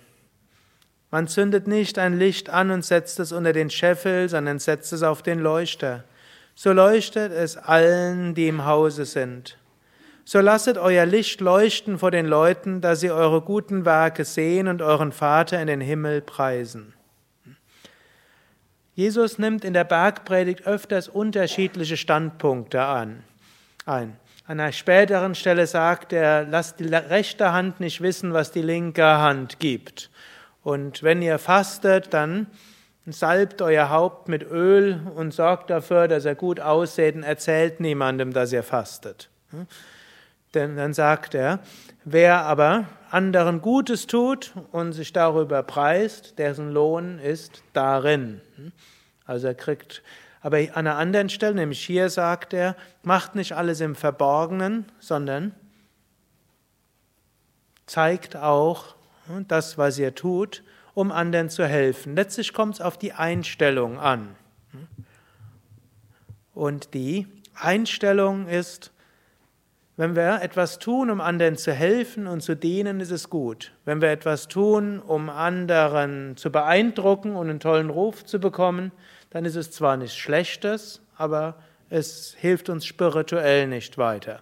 Man 1.11 1.27
zündet 1.27 1.67
nicht 1.67 1.97
ein 1.97 2.19
Licht 2.19 2.49
an 2.51 2.69
und 2.69 2.85
setzt 2.85 3.19
es 3.19 3.31
unter 3.31 3.51
den 3.51 3.71
Scheffel, 3.71 4.29
sondern 4.29 4.59
setzt 4.59 4.93
es 4.93 5.01
auf 5.01 5.23
den 5.23 5.39
Leuchter. 5.39 6.03
So 6.53 6.71
leuchtet 6.71 7.31
es 7.31 7.57
allen, 7.57 8.35
die 8.35 8.47
im 8.47 8.65
Hause 8.65 9.05
sind. 9.05 9.58
So 10.31 10.41
lasset 10.41 10.77
euer 10.77 11.07
Licht 11.07 11.41
leuchten 11.41 11.97
vor 11.97 12.11
den 12.11 12.27
Leuten, 12.27 12.81
dass 12.81 12.99
sie 12.99 13.09
eure 13.09 13.41
guten 13.41 13.83
Werke 13.83 14.25
sehen 14.25 14.67
und 14.67 14.79
euren 14.79 15.11
Vater 15.11 15.59
in 15.59 15.65
den 15.65 15.81
Himmel 15.81 16.21
preisen. 16.21 16.93
Jesus 18.93 19.39
nimmt 19.39 19.65
in 19.65 19.73
der 19.73 19.85
Bergpredigt 19.85 20.67
öfters 20.67 21.07
unterschiedliche 21.07 21.97
Standpunkte 21.97 22.83
an, 22.83 23.23
ein. 23.87 24.17
An 24.45 24.59
einer 24.59 24.71
späteren 24.71 25.33
Stelle 25.33 25.65
sagt 25.65 26.13
er, 26.13 26.43
lasst 26.43 26.79
die 26.79 26.85
rechte 26.85 27.51
Hand 27.51 27.79
nicht 27.79 27.99
wissen, 28.01 28.31
was 28.31 28.51
die 28.51 28.61
linke 28.61 29.03
Hand 29.03 29.57
gibt. 29.57 30.11
Und 30.61 31.01
wenn 31.01 31.23
ihr 31.23 31.39
fastet, 31.39 32.13
dann 32.13 32.45
salbt 33.07 33.63
euer 33.63 33.89
Haupt 33.89 34.27
mit 34.27 34.43
Öl 34.43 35.01
und 35.15 35.33
sorgt 35.33 35.71
dafür, 35.71 36.07
dass 36.07 36.25
er 36.25 36.35
gut 36.35 36.59
aussieht 36.59 37.15
und 37.15 37.23
erzählt 37.23 37.79
niemandem, 37.79 38.31
dass 38.31 38.53
ihr 38.53 38.61
fastet. 38.61 39.31
Denn 40.53 40.75
dann 40.75 40.93
sagt 40.93 41.35
er, 41.35 41.59
wer 42.03 42.41
aber 42.45 42.85
anderen 43.11 43.61
Gutes 43.61 44.07
tut 44.07 44.53
und 44.71 44.93
sich 44.93 45.13
darüber 45.13 45.63
preist, 45.63 46.39
dessen 46.39 46.71
Lohn 46.71 47.19
ist 47.19 47.63
darin. 47.73 48.41
Also 49.25 49.47
er 49.47 49.55
kriegt 49.55 50.01
aber 50.41 50.57
an 50.57 50.87
einer 50.87 50.97
anderen 50.97 51.29
Stelle, 51.29 51.55
nämlich 51.55 51.85
hier 51.85 52.09
sagt 52.09 52.53
er, 52.53 52.75
macht 53.03 53.35
nicht 53.35 53.53
alles 53.53 53.81
im 53.81 53.95
Verborgenen, 53.95 54.85
sondern 54.99 55.53
zeigt 57.85 58.35
auch 58.37 58.95
das, 59.47 59.77
was 59.77 59.99
ihr 59.99 60.15
tut, 60.15 60.63
um 60.93 61.11
anderen 61.11 61.49
zu 61.49 61.65
helfen. 61.65 62.15
Letztlich 62.15 62.53
kommt 62.53 62.75
es 62.75 62.81
auf 62.81 62.97
die 62.97 63.13
Einstellung 63.13 63.99
an. 63.99 64.35
Und 66.53 66.93
die 66.93 67.27
Einstellung 67.55 68.47
ist, 68.47 68.91
wenn 69.99 70.15
wir 70.15 70.41
etwas 70.41 70.79
tun, 70.79 71.09
um 71.09 71.19
anderen 71.19 71.57
zu 71.57 71.73
helfen 71.73 72.25
und 72.25 72.39
zu 72.39 72.55
dienen, 72.55 73.01
ist 73.01 73.11
es 73.11 73.29
gut. 73.29 73.73
Wenn 73.83 73.99
wir 73.99 74.09
etwas 74.09 74.47
tun, 74.47 74.97
um 74.97 75.29
anderen 75.29 76.37
zu 76.37 76.53
beeindrucken 76.53 77.35
und 77.35 77.49
einen 77.49 77.59
tollen 77.59 77.89
Ruf 77.89 78.23
zu 78.23 78.39
bekommen, 78.39 78.93
dann 79.31 79.43
ist 79.43 79.57
es 79.57 79.71
zwar 79.71 79.97
nichts 79.97 80.15
Schlechtes, 80.15 81.01
aber 81.17 81.55
es 81.89 82.33
hilft 82.39 82.69
uns 82.69 82.85
spirituell 82.85 83.67
nicht 83.67 83.97
weiter. 83.97 84.39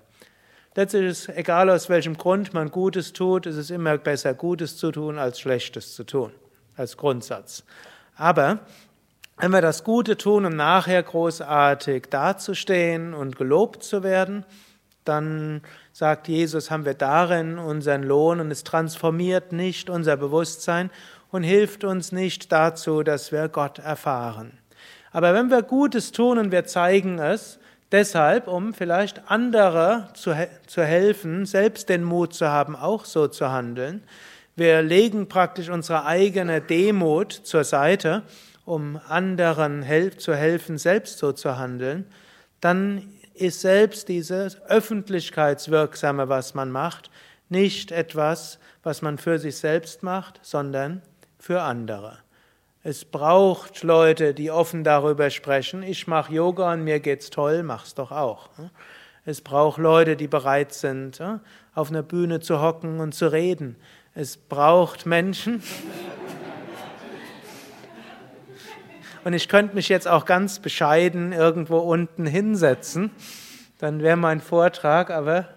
Letztlich 0.75 1.05
ist 1.05 1.29
egal 1.29 1.71
aus 1.71 1.89
welchem 1.89 2.17
Grund 2.17 2.53
man 2.53 2.69
Gutes 2.69 3.11
tut, 3.11 3.47
ist 3.47 3.57
es 3.57 3.71
immer 3.71 3.97
besser, 3.97 4.35
Gutes 4.35 4.77
zu 4.77 4.91
tun, 4.91 5.17
als 5.17 5.39
Schlechtes 5.39 5.95
zu 5.95 6.03
tun, 6.03 6.33
als 6.75 6.97
Grundsatz. 6.97 7.63
Aber 8.15 8.59
wenn 9.37 9.49
wir 9.49 9.61
das 9.61 9.83
Gute 9.83 10.17
tun, 10.17 10.45
um 10.45 10.55
nachher 10.55 11.01
großartig 11.01 12.09
dazustehen 12.11 13.15
und 13.15 13.37
gelobt 13.37 13.81
zu 13.81 14.03
werden, 14.03 14.45
dann 15.07 15.61
sagt 15.93 16.27
Jesus, 16.27 16.71
haben 16.71 16.85
wir 16.85 16.93
darin 16.93 17.57
unseren 17.57 18.03
Lohn 18.03 18.39
und 18.39 18.51
es 18.51 18.63
transformiert 18.63 19.51
nicht 19.51 19.89
unser 19.89 20.17
Bewusstsein 20.17 20.89
und 21.31 21.43
hilft 21.43 21.83
uns 21.83 22.11
nicht 22.11 22.51
dazu, 22.51 23.03
dass 23.03 23.31
wir 23.31 23.47
Gott 23.49 23.79
erfahren. 23.79 24.57
Aber 25.11 25.33
wenn 25.33 25.49
wir 25.49 25.61
Gutes 25.61 26.11
tun 26.11 26.37
und 26.37 26.51
wir 26.51 26.65
zeigen 26.65 27.19
es, 27.19 27.59
deshalb, 27.91 28.47
um 28.47 28.73
vielleicht 28.73 29.29
andere 29.31 30.09
zu, 30.13 30.35
zu 30.67 30.83
helfen, 30.83 31.45
selbst 31.45 31.89
den 31.89 32.03
Mut 32.03 32.33
zu 32.33 32.49
haben, 32.49 32.75
auch 32.75 33.05
so 33.05 33.27
zu 33.27 33.51
handeln, 33.51 34.03
wir 34.55 34.81
legen 34.81 35.29
praktisch 35.29 35.69
unsere 35.69 36.05
eigene 36.05 36.61
Demut 36.61 37.31
zur 37.31 37.63
Seite, 37.63 38.23
um 38.65 38.99
anderen 39.07 39.83
helf 39.83 40.17
zu 40.17 40.35
helfen, 40.35 40.77
selbst 40.77 41.19
so 41.19 41.31
zu 41.31 41.57
handeln, 41.57 42.05
dann 42.59 43.13
ist 43.39 43.61
selbst 43.61 44.07
dieses 44.07 44.61
Öffentlichkeitswirksame, 44.63 46.29
was 46.29 46.53
man 46.53 46.71
macht, 46.71 47.09
nicht 47.49 47.91
etwas, 47.91 48.59
was 48.83 49.01
man 49.01 49.17
für 49.17 49.39
sich 49.39 49.57
selbst 49.57 50.03
macht, 50.03 50.39
sondern 50.41 51.01
für 51.39 51.61
andere. 51.61 52.19
Es 52.83 53.05
braucht 53.05 53.83
Leute, 53.83 54.33
die 54.33 54.49
offen 54.49 54.83
darüber 54.83 55.29
sprechen. 55.29 55.83
Ich 55.83 56.07
mache 56.07 56.33
Yoga 56.33 56.73
und 56.73 56.83
mir 56.83 56.99
geht's 56.99 57.29
toll, 57.29 57.63
mach's 57.63 57.95
doch 57.95 58.11
auch. 58.11 58.49
Es 59.25 59.41
braucht 59.41 59.77
Leute, 59.77 60.15
die 60.15 60.27
bereit 60.27 60.73
sind, 60.73 61.21
auf 61.75 61.89
einer 61.89 62.03
Bühne 62.03 62.39
zu 62.39 62.61
hocken 62.61 63.01
und 63.01 63.13
zu 63.13 63.31
reden. 63.31 63.75
Es 64.13 64.37
braucht 64.37 65.05
Menschen. 65.05 65.61
Und 69.23 69.33
ich 69.33 69.49
könnte 69.49 69.75
mich 69.75 69.89
jetzt 69.89 70.07
auch 70.07 70.25
ganz 70.25 70.59
bescheiden 70.59 71.33
irgendwo 71.33 71.77
unten 71.77 72.25
hinsetzen. 72.25 73.11
Dann 73.79 74.01
wäre 74.01 74.17
mein 74.17 74.41
Vortrag, 74.41 75.09
aber 75.11 75.47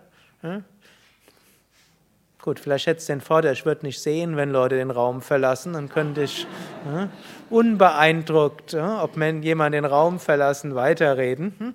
Gut, 2.43 2.59
vielleicht 2.59 2.87
hätte 2.87 3.01
es 3.01 3.07
den 3.07 3.21
Vorteil, 3.21 3.53
ich 3.53 3.67
würde 3.67 3.85
nicht 3.85 4.01
sehen, 4.01 4.35
wenn 4.37 4.51
Leute 4.51 4.77
den 4.77 4.91
Raum 4.91 5.21
verlassen, 5.21 5.75
dann 5.75 5.91
könnte 5.91 6.23
ich 6.23 6.47
äh, 6.87 7.07
unbeeindruckt, 7.51 8.73
äh, 8.73 8.81
ob 8.81 9.19
jemand 9.19 9.75
den 9.75 9.85
Raum 9.85 10.19
verlassen, 10.19 10.75
weiterreden. 10.75 11.55
Hm? 11.59 11.75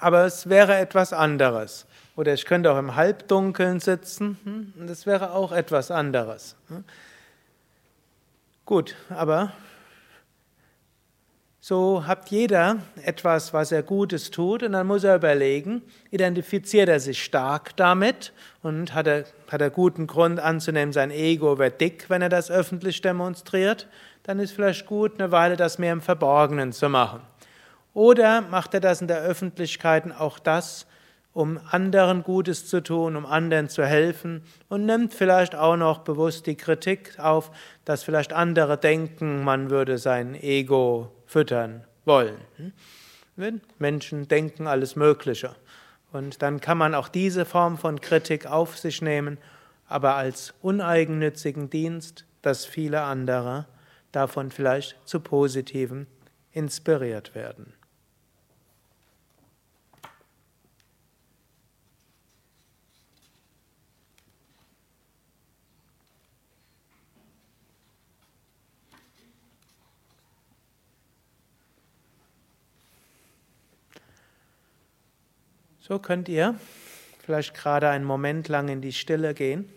Aber 0.00 0.24
es 0.24 0.48
wäre 0.48 0.76
etwas 0.76 1.12
anderes. 1.12 1.86
Oder 2.16 2.34
ich 2.34 2.44
könnte 2.44 2.72
auch 2.72 2.78
im 2.78 2.96
Halbdunkeln 2.96 3.78
sitzen, 3.78 4.36
hm? 4.42 4.86
das 4.88 5.06
wäre 5.06 5.30
auch 5.30 5.52
etwas 5.52 5.92
anderes. 5.92 6.56
Hm? 6.66 6.82
Gut, 8.64 8.96
aber 9.10 9.52
so 11.68 12.06
hat 12.06 12.30
jeder 12.30 12.78
etwas, 13.04 13.52
was 13.52 13.72
er 13.72 13.82
Gutes 13.82 14.30
tut, 14.30 14.62
und 14.62 14.72
dann 14.72 14.86
muss 14.86 15.04
er 15.04 15.16
überlegen, 15.16 15.82
identifiziert 16.10 16.88
er 16.88 16.98
sich 16.98 17.22
stark 17.22 17.76
damit 17.76 18.32
und 18.62 18.94
hat 18.94 19.06
er, 19.06 19.24
hat 19.50 19.60
er 19.60 19.68
guten 19.68 20.06
Grund 20.06 20.40
anzunehmen, 20.40 20.94
sein 20.94 21.10
Ego 21.10 21.58
wird 21.58 21.78
dick, 21.78 22.08
wenn 22.08 22.22
er 22.22 22.30
das 22.30 22.50
öffentlich 22.50 23.02
demonstriert, 23.02 23.86
dann 24.22 24.38
ist 24.38 24.52
vielleicht 24.52 24.86
gut, 24.86 25.20
eine 25.20 25.30
Weile 25.30 25.58
das 25.58 25.78
mehr 25.78 25.92
im 25.92 26.00
Verborgenen 26.00 26.72
zu 26.72 26.88
machen. 26.88 27.20
Oder 27.92 28.40
macht 28.40 28.72
er 28.72 28.80
das 28.80 29.02
in 29.02 29.08
der 29.08 29.20
Öffentlichkeit 29.20 30.04
auch 30.18 30.38
das, 30.38 30.86
um 31.34 31.60
anderen 31.70 32.22
Gutes 32.22 32.66
zu 32.66 32.82
tun, 32.82 33.14
um 33.14 33.26
anderen 33.26 33.68
zu 33.68 33.84
helfen 33.84 34.42
und 34.70 34.86
nimmt 34.86 35.12
vielleicht 35.12 35.54
auch 35.54 35.76
noch 35.76 35.98
bewusst 35.98 36.46
die 36.46 36.56
Kritik 36.56 37.18
auf, 37.18 37.50
dass 37.84 38.04
vielleicht 38.04 38.32
andere 38.32 38.78
denken, 38.78 39.44
man 39.44 39.68
würde 39.68 39.98
sein 39.98 40.34
Ego 40.34 41.12
füttern 41.28 41.84
wollen. 42.04 42.38
Hm? 43.36 43.60
Menschen 43.78 44.26
denken 44.26 44.66
alles 44.66 44.96
Mögliche. 44.96 45.54
Und 46.10 46.42
dann 46.42 46.60
kann 46.60 46.78
man 46.78 46.94
auch 46.94 47.08
diese 47.08 47.44
Form 47.44 47.78
von 47.78 48.00
Kritik 48.00 48.46
auf 48.46 48.76
sich 48.76 49.00
nehmen, 49.02 49.38
aber 49.86 50.16
als 50.16 50.54
uneigennützigen 50.60 51.70
Dienst, 51.70 52.24
dass 52.42 52.64
viele 52.64 53.02
andere 53.02 53.66
davon 54.10 54.50
vielleicht 54.50 54.96
zu 55.04 55.20
Positiven 55.20 56.06
inspiriert 56.50 57.34
werden. 57.34 57.74
So 75.88 75.98
könnt 75.98 76.28
ihr 76.28 76.54
vielleicht 77.24 77.54
gerade 77.54 77.88
einen 77.88 78.04
Moment 78.04 78.48
lang 78.48 78.68
in 78.68 78.82
die 78.82 78.92
Stille 78.92 79.32
gehen 79.32 79.72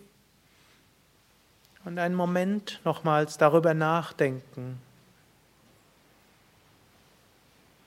und 1.85 1.97
einen 1.99 2.15
Moment 2.15 2.81
nochmals 2.83 3.37
darüber 3.37 3.73
nachdenken. 3.73 4.81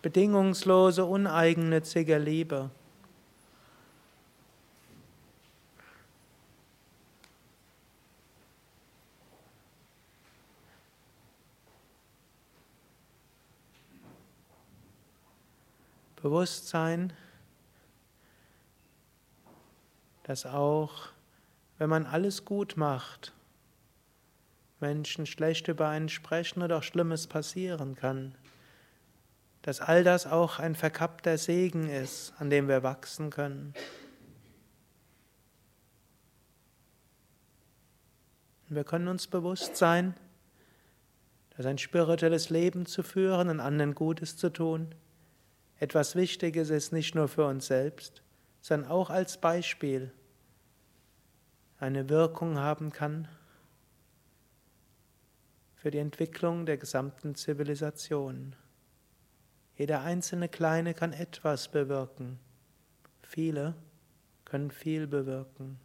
Bedingungslose, 0.00 1.04
uneigennützige 1.04 2.16
Liebe. 2.16 2.70
Bewusstsein 16.22 17.12
dass 20.24 20.46
auch, 20.46 21.08
wenn 21.78 21.88
man 21.88 22.06
alles 22.06 22.44
gut 22.44 22.76
macht, 22.76 23.32
Menschen 24.80 25.26
schlecht 25.26 25.68
über 25.68 25.88
einen 25.88 26.08
sprechen 26.08 26.62
oder 26.62 26.78
auch 26.78 26.82
Schlimmes 26.82 27.26
passieren 27.26 27.94
kann, 27.94 28.34
dass 29.62 29.80
all 29.80 30.04
das 30.04 30.26
auch 30.26 30.58
ein 30.58 30.74
verkappter 30.74 31.38
Segen 31.38 31.88
ist, 31.88 32.34
an 32.38 32.50
dem 32.50 32.68
wir 32.68 32.82
wachsen 32.82 33.30
können. 33.30 33.72
Wir 38.68 38.84
können 38.84 39.08
uns 39.08 39.26
bewusst 39.26 39.76
sein, 39.76 40.14
dass 41.56 41.66
ein 41.66 41.78
spirituelles 41.78 42.50
Leben 42.50 42.86
zu 42.86 43.02
führen 43.02 43.48
und 43.48 43.60
anderen 43.60 43.94
Gutes 43.94 44.36
zu 44.36 44.50
tun, 44.50 44.94
etwas 45.78 46.16
Wichtiges 46.16 46.70
ist 46.70 46.92
nicht 46.92 47.14
nur 47.14 47.28
für 47.28 47.46
uns 47.46 47.66
selbst, 47.66 48.22
sondern 48.64 48.90
auch 48.90 49.10
als 49.10 49.36
Beispiel 49.36 50.10
eine 51.78 52.08
Wirkung 52.08 52.56
haben 52.56 52.92
kann 52.92 53.28
für 55.74 55.90
die 55.90 55.98
Entwicklung 55.98 56.64
der 56.64 56.78
gesamten 56.78 57.34
Zivilisation. 57.34 58.56
Jeder 59.76 60.00
einzelne 60.00 60.48
Kleine 60.48 60.94
kann 60.94 61.12
etwas 61.12 61.68
bewirken. 61.68 62.40
Viele 63.20 63.74
können 64.46 64.70
viel 64.70 65.06
bewirken. 65.06 65.78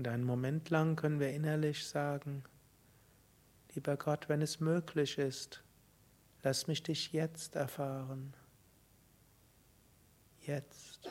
Und 0.00 0.08
einen 0.08 0.24
Moment 0.24 0.70
lang 0.70 0.96
können 0.96 1.20
wir 1.20 1.28
innerlich 1.28 1.86
sagen, 1.86 2.42
lieber 3.74 3.98
Gott, 3.98 4.30
wenn 4.30 4.40
es 4.40 4.58
möglich 4.58 5.18
ist, 5.18 5.62
lass 6.42 6.66
mich 6.68 6.82
dich 6.82 7.12
jetzt 7.12 7.54
erfahren. 7.54 8.32
Jetzt. 10.40 11.10